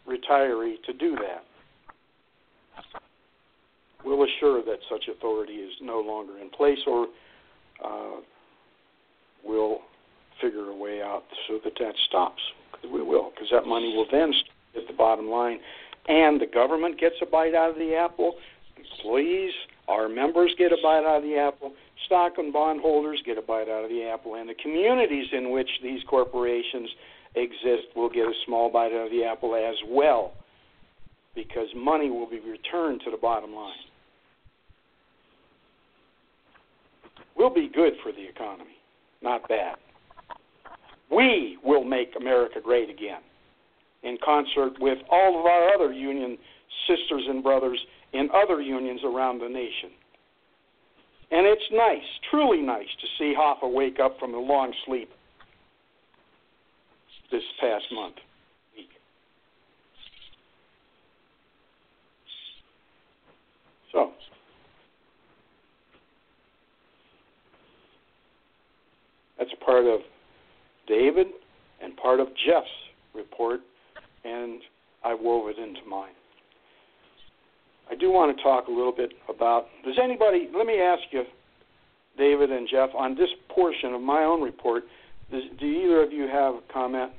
[0.08, 1.44] retiree to do that.
[4.04, 7.06] We'll assure that such authority is no longer in place, or
[7.84, 8.20] uh,
[9.44, 9.78] we'll
[10.42, 12.40] figure a way out so that that stops.
[12.82, 14.32] We will, because that money will then
[14.74, 15.58] hit the bottom line,
[16.08, 18.34] and the government gets a bite out of the apple.
[18.76, 19.52] Employees,
[19.88, 21.72] our members get a bite out of the apple,
[22.06, 25.50] stock and bond holders get a bite out of the apple, and the communities in
[25.50, 26.90] which these corporations
[27.34, 30.32] exist will get a small bite out of the apple as well,
[31.34, 33.72] because money will be returned to the bottom line.
[37.36, 38.76] We'll be good for the economy,
[39.22, 39.76] not bad.
[41.10, 43.20] We will make America great again
[44.04, 46.38] in concert with all of our other union
[46.86, 47.80] sisters and brothers
[48.12, 49.90] in other unions around the nation.
[51.30, 55.10] And it's nice, truly nice, to see Hoffa wake up from a long sleep
[57.32, 58.14] this past month.
[63.90, 64.10] So,
[69.38, 70.00] that's part of
[70.88, 71.28] David
[71.82, 72.66] and part of Jeff's
[73.14, 73.60] report,
[74.24, 74.60] and
[75.04, 76.12] I wove it into mine.
[77.90, 79.66] I do want to talk a little bit about.
[79.84, 80.48] Does anybody?
[80.56, 81.24] Let me ask you,
[82.16, 84.84] David and Jeff, on this portion of my own report.
[85.30, 87.12] Does, do either of you have a comment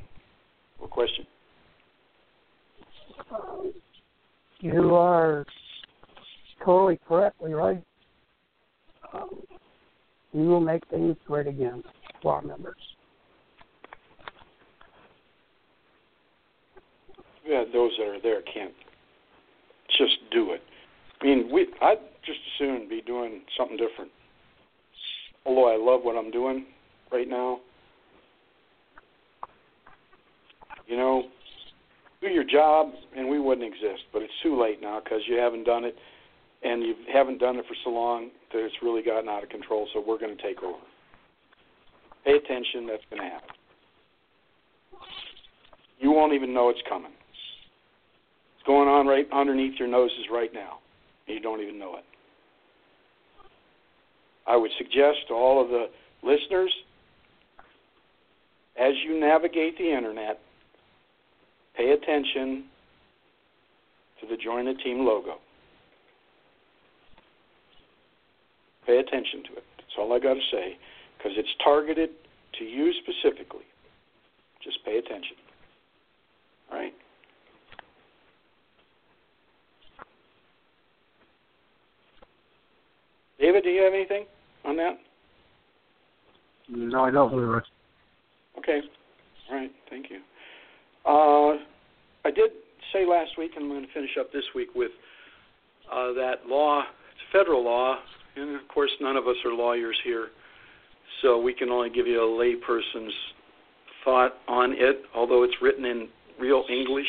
[0.80, 1.26] or question?
[4.60, 5.46] You are
[6.64, 7.84] totally correctly right.
[9.14, 9.30] Um,
[10.34, 11.84] we will make things great again
[12.22, 12.76] for our members.
[17.46, 18.74] Yeah, those that are there can't
[19.98, 20.62] just do it.
[21.22, 24.12] I mean, we I'd just as soon be doing something different.
[25.46, 26.66] Although I love what I'm doing
[27.12, 27.60] right now.
[30.88, 31.24] You know,
[32.22, 35.66] do your job and we wouldn't exist, but it's too late now because you haven't
[35.66, 35.96] done it
[36.64, 39.88] and you haven't done it for so long that it's really gotten out of control,
[39.94, 40.78] so we're going to take over.
[42.24, 43.56] Pay attention, that's going to happen.
[46.00, 47.12] You won't even know it's coming
[48.66, 50.80] going on right underneath your noses right now,
[51.28, 52.04] and you don't even know it.
[54.48, 55.86] I would suggest to all of the
[56.24, 56.74] listeners,
[58.80, 60.40] as you navigate the internet,
[61.76, 62.66] pay attention
[64.22, 65.36] to the Join the Team logo.
[68.86, 69.64] Pay attention to it.
[69.78, 70.78] That's all I got to say,
[71.18, 72.10] because it's targeted
[72.60, 73.66] to you specifically.
[74.64, 75.38] Just pay attention.
[76.72, 76.94] All right?
[83.46, 84.26] David, do you have anything
[84.64, 84.98] on that?
[86.68, 87.60] No, I don't, Leroy.
[88.58, 88.80] Okay.
[89.52, 89.72] All right.
[89.88, 90.18] Thank you.
[91.06, 91.60] Uh,
[92.28, 92.50] I did
[92.92, 94.90] say last week, and I'm going to finish up this week with
[95.94, 96.80] uh, that law.
[96.80, 97.98] It's a federal law,
[98.36, 100.30] and of course, none of us are lawyers here,
[101.22, 103.14] so we can only give you a layperson's
[104.04, 106.08] thought on it, although it's written in
[106.40, 107.06] real English.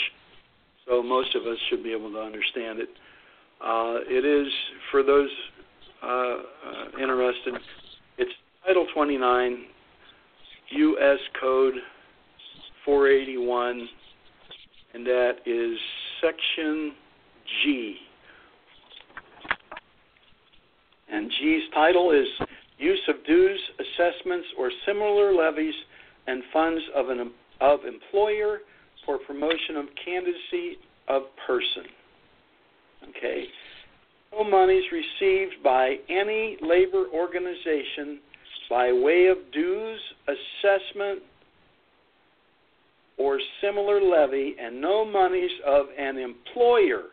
[0.86, 2.90] so most of us should be able to understand it.
[3.64, 4.52] Uh, it is
[4.90, 5.30] for those
[6.06, 7.54] uh, uh, interested.
[8.18, 8.30] It's
[8.64, 9.64] Title 29,
[10.70, 11.18] U.S.
[11.40, 11.74] Code
[12.84, 13.88] 481,
[14.94, 15.76] and that is
[16.20, 16.92] Section
[17.64, 17.96] G.
[21.10, 22.26] And G's title is
[22.78, 25.74] Use of Dues, Assessments, or Similar Levies
[26.26, 28.58] and Funds of an of Employer
[29.04, 30.78] for Promotion of Candidacy
[31.08, 31.84] of Person.
[33.08, 33.44] Okay.
[34.32, 38.20] No monies received by any labor organization
[38.68, 41.22] by way of dues, assessment,
[43.18, 47.04] or similar levy, and no monies of an employer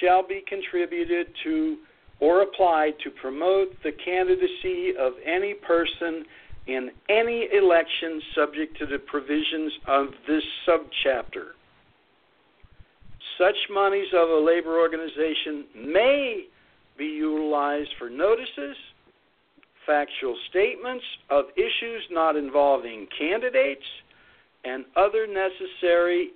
[0.00, 1.78] shall be contributed to
[2.20, 6.24] or applied to promote the candidacy of any person
[6.66, 11.52] in any election subject to the provisions of this subchapter.
[13.38, 16.46] Such monies of a labor organization may
[16.96, 18.76] be utilized for notices,
[19.86, 23.84] factual statements of issues not involving candidates,
[24.64, 26.30] and other necessary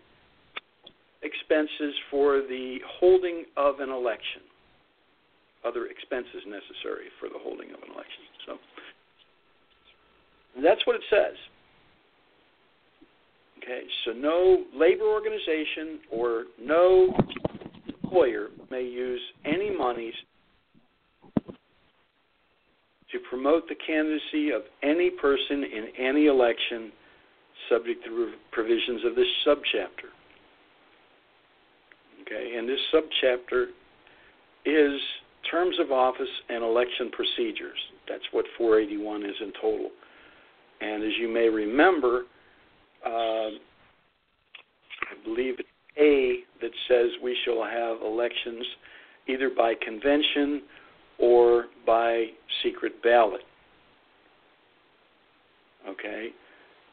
[1.22, 4.42] expenses for the holding of an election.
[5.64, 8.24] Other expenses necessary for the holding of an election.
[8.46, 8.58] So
[10.62, 11.36] that's what it says.
[13.62, 17.14] Okay, so no labor organization or no
[17.86, 20.14] employer may use any monies
[23.12, 26.92] to promote the candidacy of any person in any election
[27.68, 30.08] subject to the provisions of this subchapter.
[32.22, 33.66] Okay, and this subchapter
[34.64, 35.00] is
[35.50, 37.78] terms of office and election procedures.
[38.08, 39.90] That's what 481 is in total.
[40.80, 42.22] And as you may remember,
[43.04, 43.50] uh,
[45.10, 48.64] I believe it's A that says we shall have elections
[49.26, 50.62] either by convention
[51.18, 52.26] or by
[52.62, 53.42] secret ballot.
[55.88, 56.28] Okay?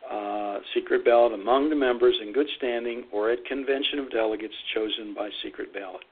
[0.10, 5.14] Uh, secret ballot among the members in good standing or at convention of delegates chosen
[5.14, 6.04] by secret ballot.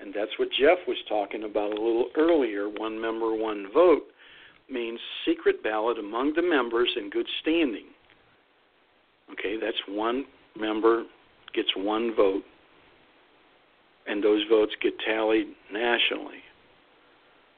[0.00, 2.68] And that's what Jeff was talking about a little earlier.
[2.68, 4.04] One member, one vote
[4.70, 7.86] means secret ballot among the members in good standing.
[9.32, 10.24] Okay, that's one
[10.56, 11.04] member
[11.54, 12.42] gets one vote,
[14.06, 16.42] and those votes get tallied nationally.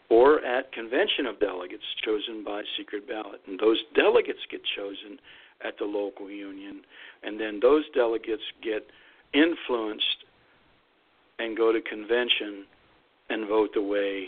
[0.08, 5.18] Or at convention of delegates chosen by secret ballot, and those delegates get chosen
[5.66, 6.82] at the local union,
[7.22, 8.86] and then those delegates get
[9.34, 10.24] influenced
[11.38, 12.64] and go to convention
[13.30, 14.26] and vote the way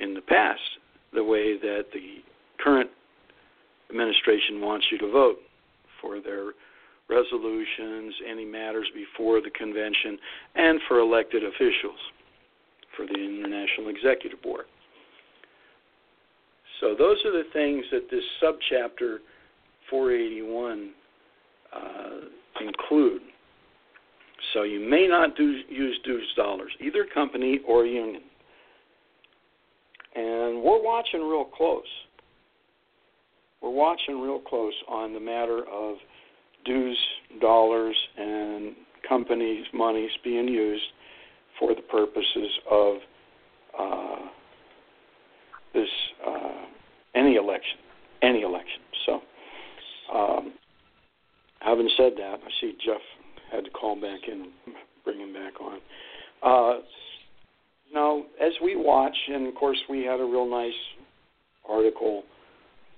[0.00, 0.60] in the past,
[1.12, 2.22] the way that the
[2.62, 2.90] current
[3.90, 5.38] administration wants you to vote
[6.00, 6.52] for their
[7.08, 10.18] resolutions, any matters before the convention,
[10.54, 11.98] and for elected officials
[12.96, 14.64] for the International Executive Board.
[16.80, 19.18] So those are the things that this subchapter
[19.90, 20.90] 481
[21.74, 21.80] uh,
[22.60, 23.22] include.
[24.54, 28.22] So you may not do, use dues dollars, either company or union.
[30.14, 31.82] And we're watching real close.
[33.60, 35.96] We're watching real close on the matter of
[36.68, 36.98] dues
[37.40, 38.74] dollars and
[39.08, 40.84] companies' monies being used
[41.58, 42.96] for the purposes of
[43.78, 44.16] uh,
[45.74, 45.88] this
[46.26, 46.64] uh,
[47.14, 47.78] any election,
[48.22, 48.80] any election.
[49.06, 49.20] So,
[50.14, 50.52] um,
[51.60, 53.00] having said that, I see Jeff
[53.50, 54.50] had to call back in,
[55.04, 55.78] bring him back on.
[56.42, 56.80] Uh,
[57.92, 60.72] now, as we watch, and of course, we had a real nice
[61.68, 62.24] article,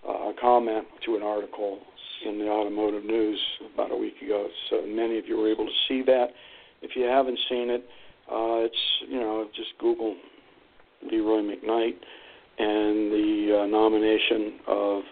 [0.09, 1.79] uh, comment to an article
[2.27, 3.39] in the automotive news
[3.75, 4.49] about a week ago.
[4.71, 6.29] So many of you were able to see that.
[6.83, 7.85] If you haven't seen it,
[8.31, 8.77] uh, it's
[9.09, 10.17] you know just Google
[11.11, 11.97] Leroy McKnight
[12.59, 15.03] and the uh, nomination of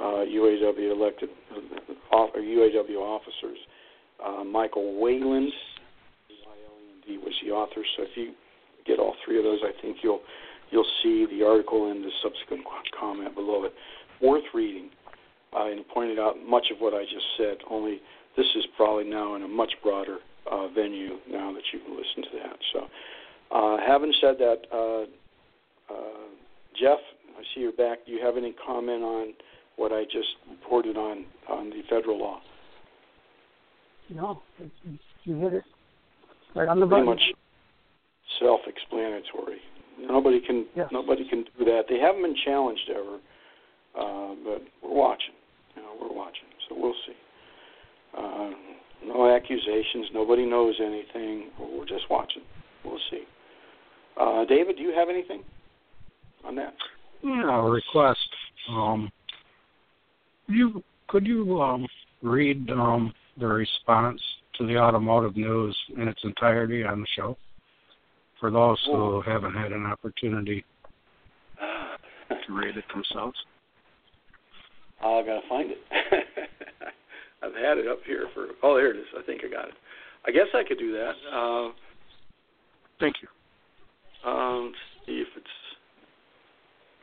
[0.00, 1.28] uh, UAW elected
[2.12, 3.58] or UAW officers.
[4.24, 5.52] Uh, Michael Wayland,
[7.18, 7.82] was the author.
[7.96, 8.32] So if you
[8.86, 10.20] get all three of those, I think you'll
[10.70, 12.64] you'll see the article and the subsequent
[12.98, 13.72] comment below it.
[14.22, 14.90] Worth reading
[15.56, 17.58] uh, and pointed out much of what I just said.
[17.68, 18.00] Only
[18.36, 20.18] this is probably now in a much broader
[20.50, 22.58] uh, venue now that you can listen to that.
[22.72, 22.86] So,
[23.56, 25.02] uh, having said that, uh,
[25.92, 26.26] uh,
[26.80, 26.98] Jeff,
[27.38, 28.06] I see you're back.
[28.06, 29.32] Do you have any comment on
[29.76, 32.40] what I just reported on on the federal law?
[34.08, 34.42] No,
[35.24, 35.64] you hit it
[36.54, 37.06] right on the Pretty button.
[37.06, 37.22] much
[38.40, 39.60] self-explanatory.
[40.00, 40.88] Nobody can Yes.
[40.90, 41.86] nobody can do that.
[41.88, 43.20] They haven't been challenged ever,
[43.94, 45.34] uh, but we're watching.
[45.76, 47.16] You know, we're watching, so we'll see.
[48.16, 48.50] Uh,
[49.06, 50.06] no accusations.
[50.12, 51.50] Nobody knows anything.
[51.58, 52.42] We're just watching.
[52.84, 53.24] We'll see.
[54.18, 55.42] Uh, David, do you have anything
[56.44, 56.74] on that?
[57.22, 58.18] Yeah, a request.
[58.70, 59.10] Um,
[60.46, 61.86] you could you um,
[62.22, 64.20] read um, the response
[64.58, 67.36] to the automotive news in its entirety on the show
[68.38, 70.64] for those who haven't had an opportunity
[72.46, 73.36] to read it themselves?
[75.02, 75.78] I gotta find it.
[77.42, 78.48] I've had it up here for.
[78.62, 79.06] Oh, there it is.
[79.18, 79.74] I think I got it.
[80.26, 81.12] I guess I could do that.
[81.32, 81.72] Uh,
[82.98, 84.30] Thank you.
[84.30, 85.46] um, let's see if it's.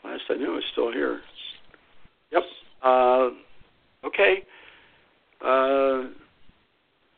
[0.03, 1.21] Last I knew, it's still here.
[2.31, 2.43] Yep.
[2.83, 3.29] Uh,
[4.05, 4.43] okay.
[5.43, 6.09] Uh,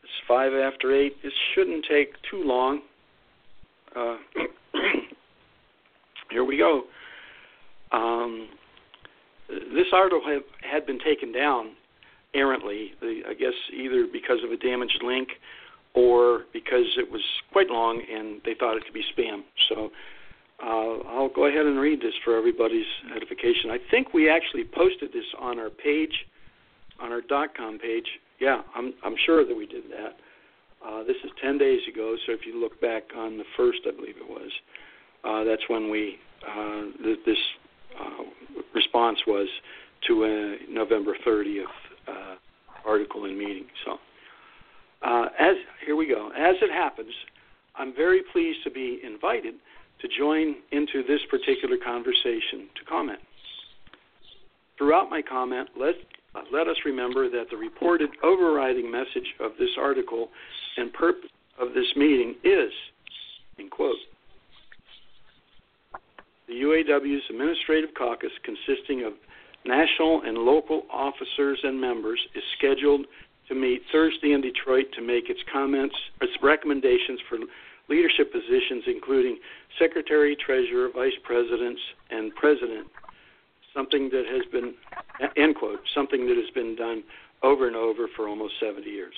[0.01, 1.13] it's five after eight.
[1.23, 2.81] It shouldn't take too long.
[3.95, 4.17] Uh,
[6.31, 6.83] here we go.
[7.91, 8.47] Um,
[9.49, 11.71] this article had, had been taken down
[12.33, 15.29] errantly, the, I guess either because of a damaged link
[15.93, 17.21] or because it was
[17.51, 19.41] quite long and they thought it could be spam.
[19.69, 19.89] So
[20.63, 22.85] uh, I'll go ahead and read this for everybody's
[23.15, 23.71] edification.
[23.71, 26.13] I think we actually posted this on our page,
[27.01, 28.07] on our dot .com page.
[28.39, 30.17] Yeah, I'm I'm sure that we did that.
[30.85, 33.91] Uh, this is 10 days ago, so if you look back on the first, I
[33.91, 34.49] believe it was,
[35.25, 36.15] uh, that's when we
[36.47, 37.37] uh, th- this
[37.99, 38.23] uh,
[38.73, 39.47] response was
[40.07, 41.63] to a November 30th
[42.07, 42.35] uh,
[42.85, 43.65] article and meeting.
[43.85, 43.97] So,
[45.01, 45.55] uh, as
[45.85, 46.29] here we go.
[46.29, 47.13] As it happens,
[47.75, 49.55] I'm very pleased to be invited
[50.01, 53.19] to join into this particular conversation to comment.
[54.77, 55.95] Throughout my comment, let
[56.35, 60.29] uh, let us remember that the reported overriding message of this article
[60.77, 62.71] and purpose of this meeting is,
[63.57, 63.95] in quote,
[66.49, 69.13] the UAW's administrative caucus, consisting of
[69.65, 73.05] national and local officers and members, is scheduled
[73.47, 77.37] to meet Thursday in Detroit to make its comments, its recommendations for
[77.87, 79.37] leadership positions, including
[79.77, 82.87] secretary, treasurer, vice presidents, and president.
[83.73, 84.73] Something that has been,
[85.37, 87.03] end quote, something that has been done
[87.43, 89.13] over and over for almost 70 years.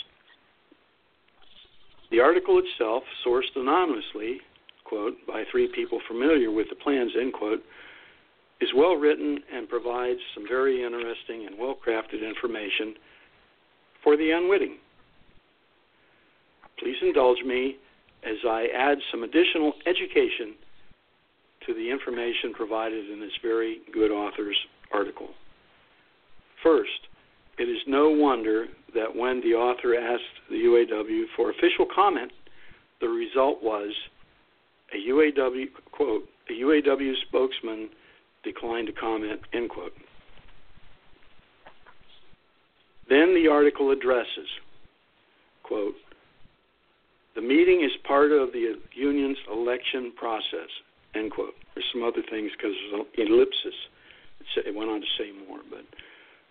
[2.12, 4.42] The article itself, sourced anonymously,
[4.92, 7.64] quote, by three people familiar with the plans, end quote,
[8.60, 12.96] is well written and provides some very interesting and well crafted information
[14.04, 14.78] for the unwitting.
[16.78, 17.78] Please indulge me
[18.24, 20.56] as I add some additional education
[21.66, 24.58] to the information provided in this very good author's
[24.94, 25.30] article.
[26.62, 27.08] First,
[27.58, 32.32] it is no wonder that when the author asked the UAW for official comment,
[33.00, 33.92] the result was
[34.94, 37.90] a UAW quote, a UAW spokesman
[38.44, 39.94] declined to comment, end quote.
[43.10, 44.48] Then the article addresses,
[45.64, 45.96] quote,
[47.36, 50.70] the meeting is part of the union's election process,
[51.16, 51.54] end quote.
[51.74, 53.76] There's some other things because there's an ellipsis.
[54.58, 55.86] It went on to say more, but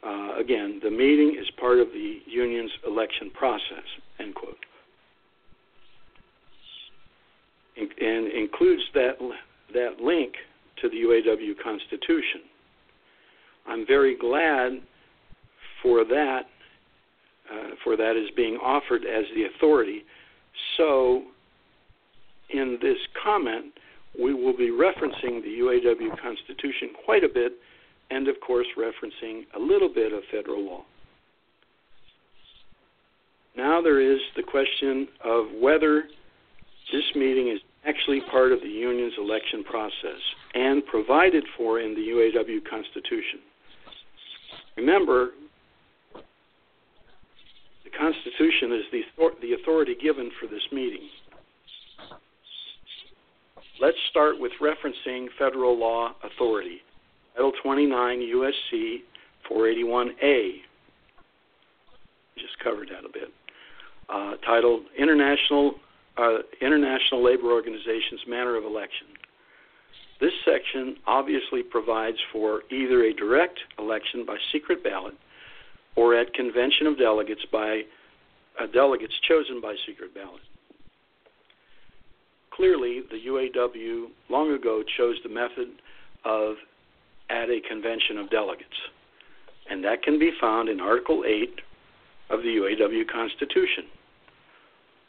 [0.07, 3.85] uh, again, the meeting is part of the union's election process,
[4.19, 4.57] end quote.
[7.81, 9.13] And includes that
[9.73, 10.35] that link
[10.83, 12.43] to the UAW Constitution.
[13.67, 14.81] I'm very glad
[15.83, 16.43] for that.
[17.51, 20.05] Uh, for that is being offered as the authority.
[20.77, 21.23] So,
[22.51, 23.73] in this comment,
[24.21, 27.53] we will be referencing the UAW Constitution quite a bit,
[28.11, 30.85] and of course, referencing a little bit of federal law.
[33.57, 36.05] Now, there is the question of whether
[36.93, 40.21] this meeting is actually part of the union's election process
[40.55, 43.41] and provided for in the UAW Constitution.
[44.77, 45.31] Remember,
[47.85, 49.03] the Constitution is the,
[49.41, 51.09] the authority given for this meeting.
[53.81, 56.83] Let's start with referencing federal law authority.
[57.35, 58.97] Title 29 USC
[59.51, 60.51] 481A.
[62.37, 63.33] Just covered that a bit.
[64.09, 65.75] Uh, titled International
[66.21, 69.07] uh, International Labor Organization's Manner of Election.
[70.21, 75.15] This section obviously provides for either a direct election by secret ballot
[75.97, 77.83] or at convention of delegates by
[78.61, 80.43] uh, delegates chosen by secret ballot.
[82.53, 85.69] Clearly, the UAW long ago chose the method
[86.27, 86.57] of
[87.31, 88.77] at a convention of delegates,
[89.71, 91.61] and that can be found in Article 8
[92.29, 93.85] of the UAW Constitution.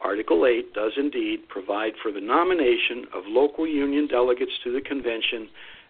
[0.04, 5.48] Article 8 does indeed provide for the nomination of local union delegates to the convention,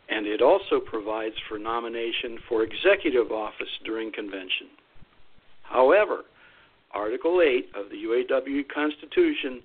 [0.10, 4.68] and it also provides for nomination for executive office during convention.
[5.64, 6.24] However,
[6.94, 9.62] Article 8 of the UAW Constitution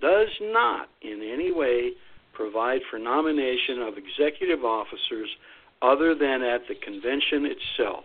[0.00, 1.92] does not in any way
[2.32, 5.28] provide for nomination of executive officers
[5.82, 8.04] other than at the convention itself,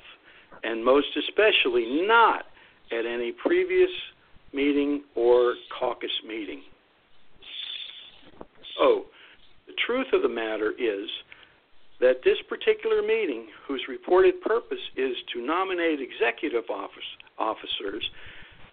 [0.63, 2.45] and most especially not
[2.91, 3.89] at any previous
[4.53, 6.61] meeting or caucus meeting.
[8.79, 9.05] Oh,
[9.67, 11.09] the truth of the matter is
[11.99, 17.03] that this particular meeting, whose reported purpose is to nominate executive office,
[17.37, 18.03] officers,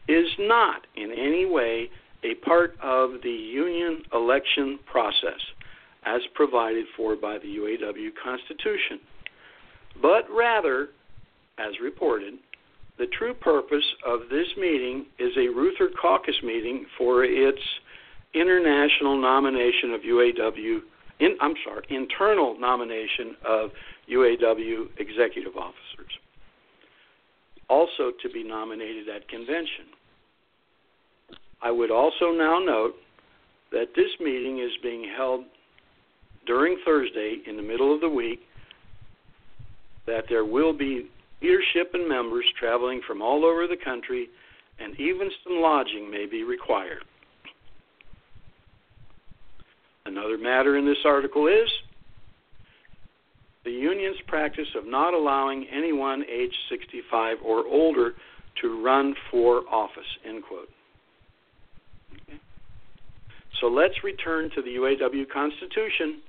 [0.09, 1.91] is not in any way
[2.23, 5.41] a part of the union election process
[6.05, 9.01] as provided for by the UAW Constitution,
[10.01, 10.91] but rather,
[11.59, 12.35] as reported,
[12.99, 17.61] the true purpose of this meeting is a Reuther Caucus meeting for its
[18.35, 20.81] international nomination of UAW.
[21.21, 23.71] In, I'm sorry, internal nomination of
[24.11, 26.13] UAW executive officers,
[27.69, 29.87] also to be nominated at convention.
[31.63, 32.95] I would also now note
[33.73, 35.45] that this meeting is being held
[36.47, 38.41] during Thursday in the middle of the week,
[40.07, 41.11] that there will be
[41.43, 44.29] leadership and members traveling from all over the country,
[44.79, 47.05] and even some lodging may be required.
[50.05, 51.69] Another matter in this article is
[53.65, 58.13] the union's practice of not allowing anyone age 65 or older
[58.63, 60.07] to run for office.
[60.25, 60.69] End quote.
[62.13, 62.39] Okay.
[63.61, 66.23] So let's return to the UAW Constitution.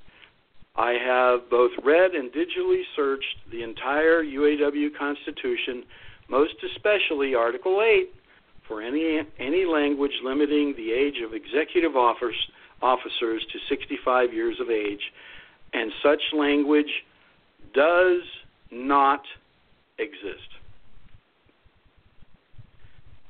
[0.77, 5.83] I have both read and digitally searched the entire UAW Constitution,
[6.29, 8.13] most especially Article 8,
[8.67, 12.35] for any any language limiting the age of executive office,
[12.81, 15.01] officers to 65 years of age,
[15.73, 17.03] and such language
[17.73, 18.21] does
[18.69, 19.23] not
[19.97, 20.49] exist.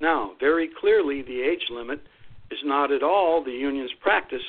[0.01, 2.01] Now, very clearly, the age limit
[2.51, 4.43] is not at all the union's practice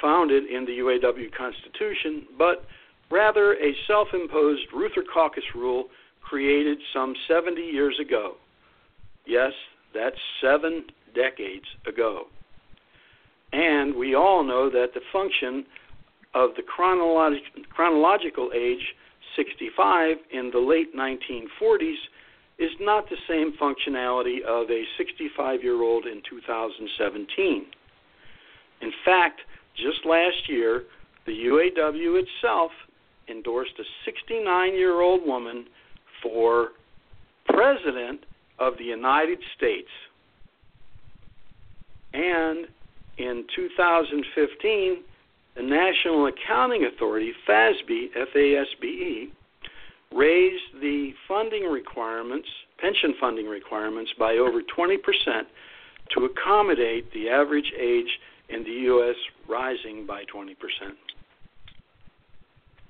[0.00, 2.64] founded in the UAW Constitution, but
[3.10, 5.86] rather a self imposed Reuther Caucus rule
[6.22, 8.34] created some 70 years ago.
[9.26, 9.52] Yes,
[9.94, 12.26] that's seven decades ago.
[13.52, 15.64] And we all know that the function
[16.34, 18.94] of the chronolog- chronological age
[19.36, 21.96] 65 in the late 1940s
[22.58, 27.66] is not the same functionality of a 65 year old in 2017.
[28.82, 29.40] In fact,
[29.80, 30.84] just last year,
[31.26, 32.72] the UAW itself
[33.28, 35.66] endorsed a 69 year old woman
[36.22, 36.70] for
[37.46, 38.24] President
[38.58, 39.88] of the United States.
[42.12, 42.66] And
[43.18, 45.02] in 2015,
[45.56, 49.30] the National Accounting Authority, FASB, FASBE,
[50.14, 52.48] raised the funding requirements,
[52.78, 54.96] pension funding requirements, by over 20%
[56.16, 58.18] to accommodate the average age
[58.52, 59.16] in the U.S.
[59.48, 60.54] rising by 20%.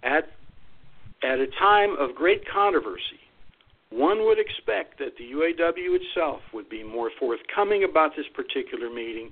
[0.03, 0.31] At,
[1.23, 3.20] at a time of great controversy,
[3.91, 9.31] one would expect that the UAW itself would be more forthcoming about this particular meeting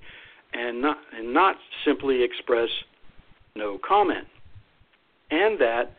[0.52, 2.68] and not, and not simply express
[3.54, 4.26] no comment.
[5.30, 5.92] And that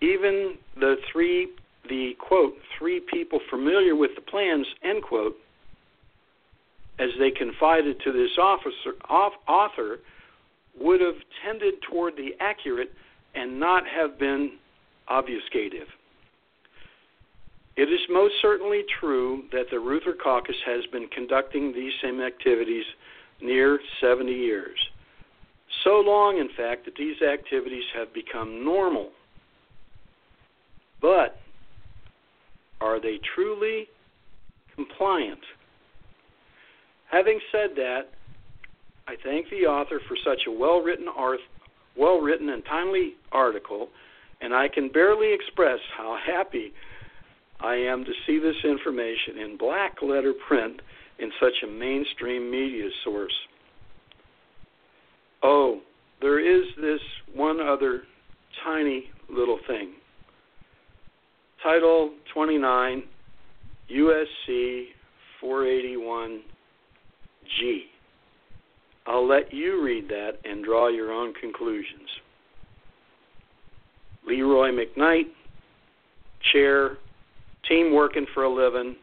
[0.00, 1.48] even the three,
[1.88, 5.36] the quote, three people familiar with the plans, end quote,
[6.98, 8.94] as they confided to this officer,
[9.48, 10.00] author,
[10.78, 11.14] would have
[11.44, 12.92] tended toward the accurate
[13.34, 14.52] and not have been
[15.10, 15.88] obfuscative.
[17.76, 22.84] It is most certainly true that the Reuther Caucus has been conducting these same activities
[23.40, 24.78] near 70 years.
[25.84, 29.10] So long, in fact, that these activities have become normal.
[31.00, 31.40] But
[32.80, 33.88] are they truly
[34.74, 35.40] compliant?
[37.12, 38.08] Having said that,
[39.06, 41.40] I thank the author for such a well-written art,
[41.96, 43.88] well-written and timely article,
[44.40, 46.72] and I can barely express how happy
[47.60, 50.80] I am to see this information in black letter print
[51.18, 53.34] in such a mainstream media source.
[55.42, 55.80] Oh,
[56.22, 57.00] there is this
[57.34, 58.04] one other
[58.64, 59.92] tiny little thing.
[61.62, 63.02] Title 29,
[63.90, 64.84] USC
[65.40, 66.40] 481
[67.58, 67.84] G.
[69.06, 72.08] I'll let you read that and draw your own conclusions.
[74.26, 75.26] Leroy McKnight,
[76.52, 76.98] Chair,
[77.68, 78.96] Team Working for a Living,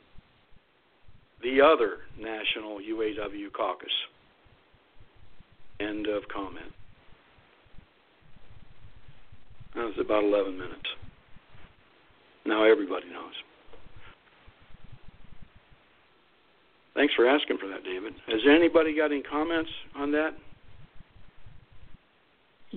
[1.42, 3.90] the other National UAW Caucus.
[5.80, 6.72] End of comment.
[9.76, 10.90] That was about 11 minutes.
[12.46, 13.34] Now everybody knows.
[17.00, 18.12] Thanks for asking for that, David.
[18.28, 20.32] Has anybody got any comments on that?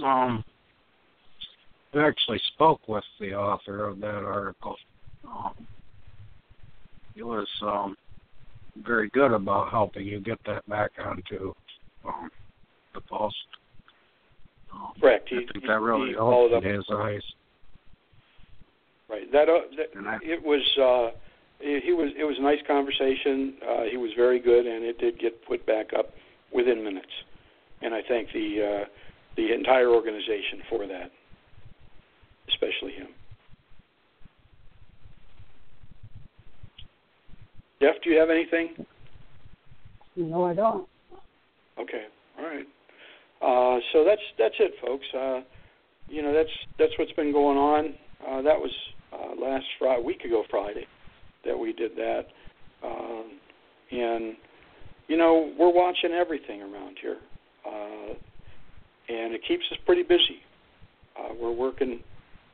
[0.01, 0.45] Um,
[1.93, 4.77] I actually spoke with the author of that article.
[5.27, 5.67] Um,
[7.17, 7.97] he was um,
[8.87, 11.53] very good about helping you get that back onto
[12.07, 12.31] um,
[12.95, 13.35] the post.
[14.73, 15.31] Um, Correct.
[15.33, 17.23] I think he- that really he followed helped up- in his eyes.
[19.11, 19.33] Right.
[19.33, 21.11] That, uh, that I, it was uh
[21.63, 23.55] he he was it was a nice conversation.
[23.63, 26.11] Uh he was very good and it did get put back up
[26.53, 27.13] within minutes.
[27.81, 28.89] And I thank the uh
[29.37, 31.11] the entire organization for that.
[32.49, 33.09] Especially him.
[37.81, 38.87] Jeff, do you have anything?
[40.15, 40.87] No, I don't.
[41.79, 42.05] Okay.
[42.39, 42.67] All right.
[43.41, 45.07] Uh so that's that's it folks.
[45.15, 45.41] Uh
[46.09, 47.95] you know that's that's what's been going on.
[48.27, 48.73] Uh that was
[49.13, 50.87] uh last Friday week ago Friday
[51.45, 52.27] that we did that.
[52.83, 53.39] Um
[53.91, 54.37] and
[55.09, 57.19] you know, we're watching everything around here.
[57.67, 58.15] Uh
[59.09, 60.41] and it keeps us pretty busy.
[61.19, 62.01] Uh we're working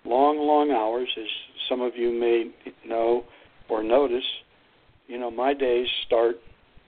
[0.04, 1.26] long, long hours as
[1.68, 2.50] some of you may
[2.86, 3.24] know
[3.68, 4.24] or notice.
[5.06, 6.36] You know, my days start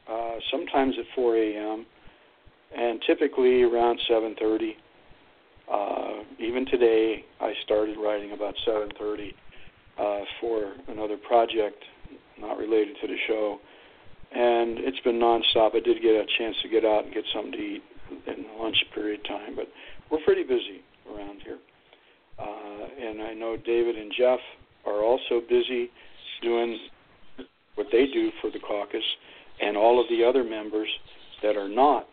[0.09, 1.87] uh sometimes at four AM
[2.77, 4.77] and typically around 7:30.
[5.71, 9.35] Uh, even today, I started writing about 7:30
[9.99, 11.83] uh, for another project
[12.39, 13.59] not related to the show,
[14.33, 15.77] and it's been nonstop.
[15.77, 17.83] I did get a chance to get out and get something to eat
[18.27, 19.67] in lunch period time, but
[20.11, 20.83] we're pretty busy
[21.15, 21.59] around here.
[22.39, 24.39] Uh, and I know David and Jeff
[24.87, 25.91] are also busy
[26.43, 26.79] doing
[27.75, 29.05] what they do for the caucus,
[29.61, 30.89] and all of the other members
[31.43, 32.09] that are not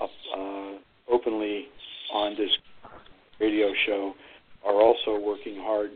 [0.00, 0.72] up, uh,
[1.10, 1.66] openly
[2.12, 2.50] on this
[3.40, 4.14] radio show
[4.64, 5.90] are also working hard.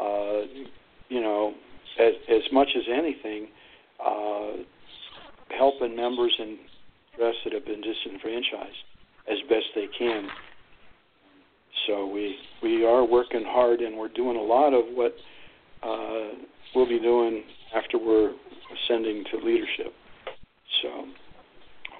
[0.00, 0.42] Uh,
[1.08, 1.54] you know,
[1.98, 3.48] as as much as anything,
[4.04, 4.52] uh,
[5.56, 6.58] helping members and
[7.16, 8.84] dress that have been disenfranchised
[9.30, 10.28] as best they can.
[11.86, 15.14] So we we are working hard, and we're doing a lot of what
[15.82, 16.34] uh,
[16.74, 17.42] we'll be doing
[17.74, 18.32] after we're
[18.84, 19.92] ascending to leadership.
[20.82, 21.04] So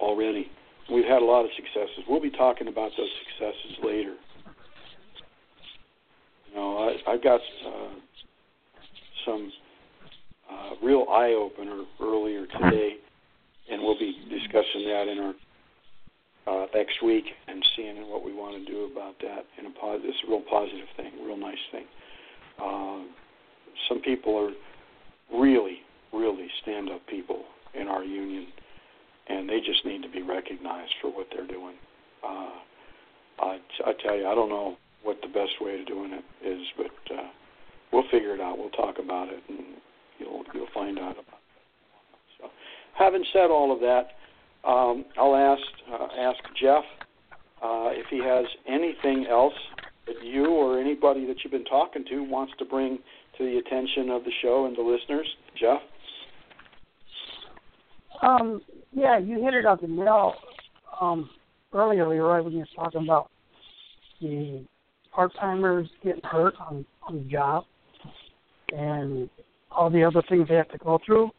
[0.00, 0.50] already.
[0.92, 2.04] We've had a lot of successes.
[2.08, 4.16] We'll be talking about those successes later.
[6.54, 7.94] Know, I, I got uh,
[9.24, 9.52] some
[10.50, 12.96] uh, real eye opener earlier today,
[13.70, 15.34] and we'll be discussing that in our
[16.46, 19.44] uh, next week and seeing what we want to do about that.
[19.58, 21.84] In a positive, it's a real positive thing, real nice thing.
[22.60, 23.04] Uh,
[23.88, 25.78] some people are really,
[26.12, 27.44] really stand-up people
[27.74, 28.46] in our union
[29.30, 31.76] and they just need to be recognized for what they're doing.
[32.24, 32.50] Uh,
[33.38, 36.60] I, I tell you, I don't know what the best way to doing it is,
[36.76, 37.28] but uh,
[37.92, 38.58] we'll figure it out.
[38.58, 39.58] We'll talk about it, and
[40.18, 42.40] you'll you'll find out about it.
[42.40, 42.48] So,
[42.98, 46.84] having said all of that, um, I'll ask uh, ask Jeff
[47.62, 49.54] uh, if he has anything else
[50.06, 52.98] that you or anybody that you've been talking to wants to bring
[53.38, 55.26] to the attention of the show and the listeners.
[55.58, 55.80] Jeff.
[58.22, 58.60] Um,
[58.92, 60.34] yeah, you hit it on the nail
[61.00, 61.30] um,
[61.72, 63.30] earlier, Leroy, when you were talking about
[64.20, 64.64] the
[65.12, 67.64] part timers getting hurt on, on the job
[68.76, 69.28] and
[69.70, 71.30] all the other things they have to go through.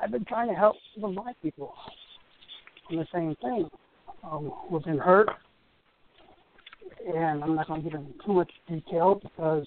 [0.00, 1.74] I've been trying to help some of my people
[2.90, 3.68] on the same thing.
[4.24, 5.30] Um, who've been hurt,
[7.12, 9.66] and I'm not going to get into too much detail because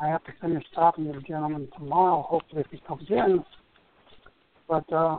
[0.00, 2.22] I have to finish talking to the gentleman tomorrow.
[2.22, 3.44] Hopefully, if he comes in.
[4.66, 5.18] But uh,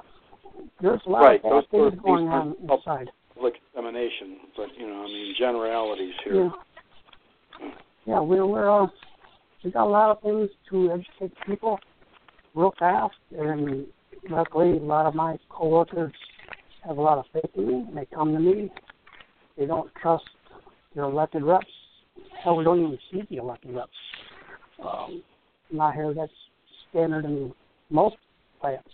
[0.82, 3.12] there's a lot Right, of those things going on inside.
[3.36, 6.46] Public examination, but you know, I mean generalities here.
[6.46, 7.70] Yeah.
[8.06, 8.88] Yeah, we're we're uh,
[9.64, 11.80] we got a lot of things to educate people
[12.54, 13.88] real fast, and
[14.30, 16.14] luckily a lot of my coworkers
[16.86, 17.74] have a lot of faith in me.
[17.88, 18.72] And they come to me.
[19.58, 20.26] They don't trust
[20.94, 21.66] their elected reps.
[22.44, 23.92] Hell, we don't even see the elected reps.
[24.86, 25.24] Um,
[25.72, 26.14] not here.
[26.14, 26.32] That's
[26.90, 27.54] standard in
[27.90, 28.18] most
[28.62, 28.90] plants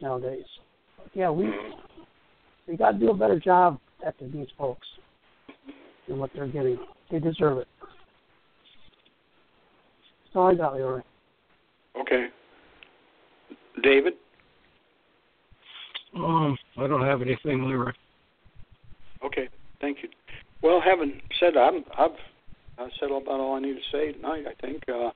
[0.00, 0.44] nowadays.
[0.96, 1.46] But yeah, we
[2.66, 4.86] we got to do a better job after these folks
[6.08, 6.78] and what they're getting.
[7.10, 7.68] They deserve it.
[10.24, 11.00] That's all I got, Leroy.
[12.00, 12.28] Okay.
[13.82, 14.14] David?
[16.14, 17.92] Um, I don't have anything, Leroy.
[19.24, 19.48] Okay,
[19.80, 20.08] thank you.
[20.62, 22.16] Well, having said that, I'm, I've
[22.78, 24.44] I said about all I need to say tonight.
[24.48, 24.82] I think.
[24.88, 25.10] Uh,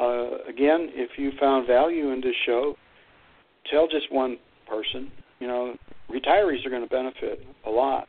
[0.00, 2.76] uh, again, if you found value in this show,
[3.70, 4.36] tell just one
[4.68, 5.10] person.
[5.40, 5.74] You know,
[6.10, 8.08] retirees are going to benefit a lot,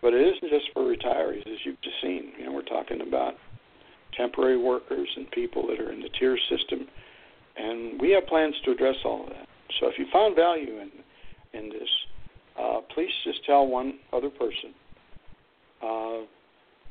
[0.00, 2.32] but it isn't just for retirees, as you've just seen.
[2.38, 3.34] You know, we're talking about
[4.16, 6.86] temporary workers and people that are in the tier system,
[7.56, 9.48] and we have plans to address all of that.
[9.80, 10.90] So if you found value in
[11.54, 11.88] in this,
[12.58, 14.72] uh, please just tell one other person.
[15.82, 16.18] Uh,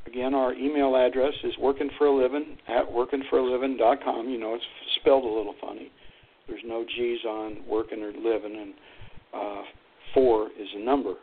[0.05, 4.29] again, our email address is workingforaliving at workingforaliving.com.
[4.29, 4.63] You know, it's
[4.99, 5.91] spelled a little funny.
[6.47, 8.73] There's no G's on working or living, and
[9.33, 9.61] uh,
[10.13, 11.15] four is a number,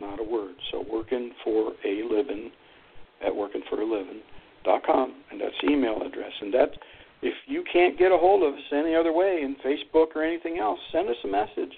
[0.00, 0.54] not a word.
[0.70, 2.50] So working for a living
[3.24, 6.32] at workingforaliving.com, and that's the email address.
[6.40, 6.70] And that,
[7.22, 10.58] if you can't get a hold of us any other way in Facebook or anything
[10.58, 11.72] else, send us a message.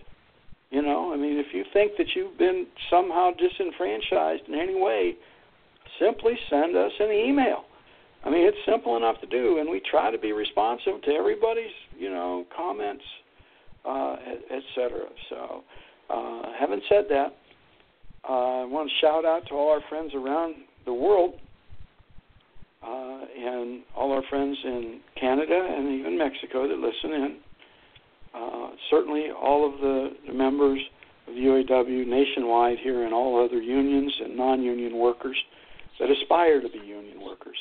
[0.70, 5.16] You know, I mean, if you think that you've been somehow disenfranchised in any way,
[5.98, 7.64] simply send us an email.
[8.24, 11.72] I mean, it's simple enough to do, and we try to be responsive to everybody's,
[11.96, 13.04] you know, comments,
[13.88, 15.06] uh, et, et cetera.
[15.30, 15.64] So,
[16.10, 17.34] uh, having said that,
[18.28, 21.34] uh, I want to shout out to all our friends around the world
[22.82, 27.36] uh, and all our friends in Canada and even Mexico that listen in.
[28.34, 30.78] Uh, certainly, all of the, the members
[31.26, 35.36] of the UAW nationwide here and all other unions and non union workers
[35.98, 37.56] that aspire to be union workers.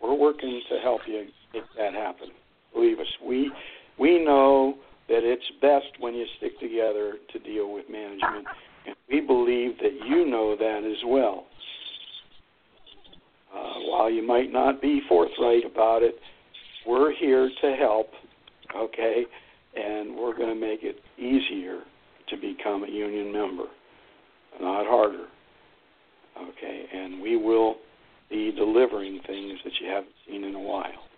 [0.00, 2.28] We're working to help you make that happen.
[2.72, 3.52] Believe us, we
[3.98, 4.76] we know
[5.10, 8.46] that it's best when you stick together to deal with management,
[8.86, 11.46] and we believe that you know that as well.
[13.52, 16.14] Uh, while you might not be forthright about it,
[16.86, 18.06] we're here to help,
[18.76, 19.24] okay?
[19.74, 21.80] And we're going to make it easier
[22.28, 23.64] to become a union member,
[24.60, 25.26] not harder,
[26.40, 26.84] okay?
[26.94, 27.76] And we will
[28.30, 31.08] be delivering things that you haven't seen in a while.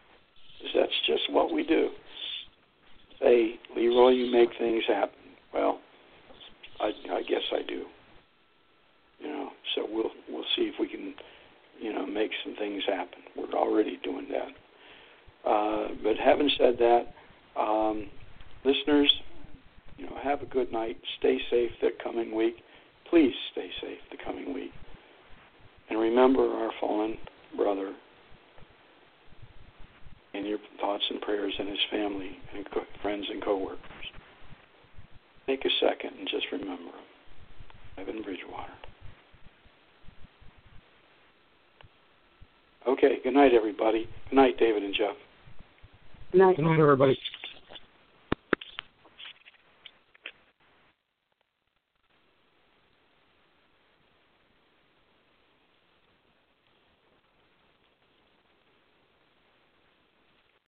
[0.59, 1.90] Because that's just what we do.
[3.23, 5.19] Say, Leroy, you make things happen.
[5.55, 5.81] Well,
[6.81, 7.85] I, I guess I do.
[9.20, 11.15] You know, so we'll we'll see if we can,
[11.81, 13.20] you know, make some things happen.
[13.36, 15.49] We're already doing that.
[15.49, 17.15] Uh, but having said that,
[17.61, 18.09] um,
[18.65, 19.12] listeners,
[19.97, 20.97] you know, have a good night.
[21.19, 22.57] Stay safe the coming week.
[23.09, 24.73] Please stay safe the coming week.
[25.90, 27.16] And remember our fallen
[27.57, 27.94] brother
[30.35, 33.79] in your thoughts and prayers and his family and co- friends and coworkers.
[35.47, 37.99] Take a second and just remember him.
[37.99, 38.73] Evan Bridgewater.
[42.89, 44.09] Okay, good night, everybody.
[44.31, 45.15] Good night, David and Jeff.
[46.33, 46.57] Good night.
[46.57, 47.19] Good night, everybody.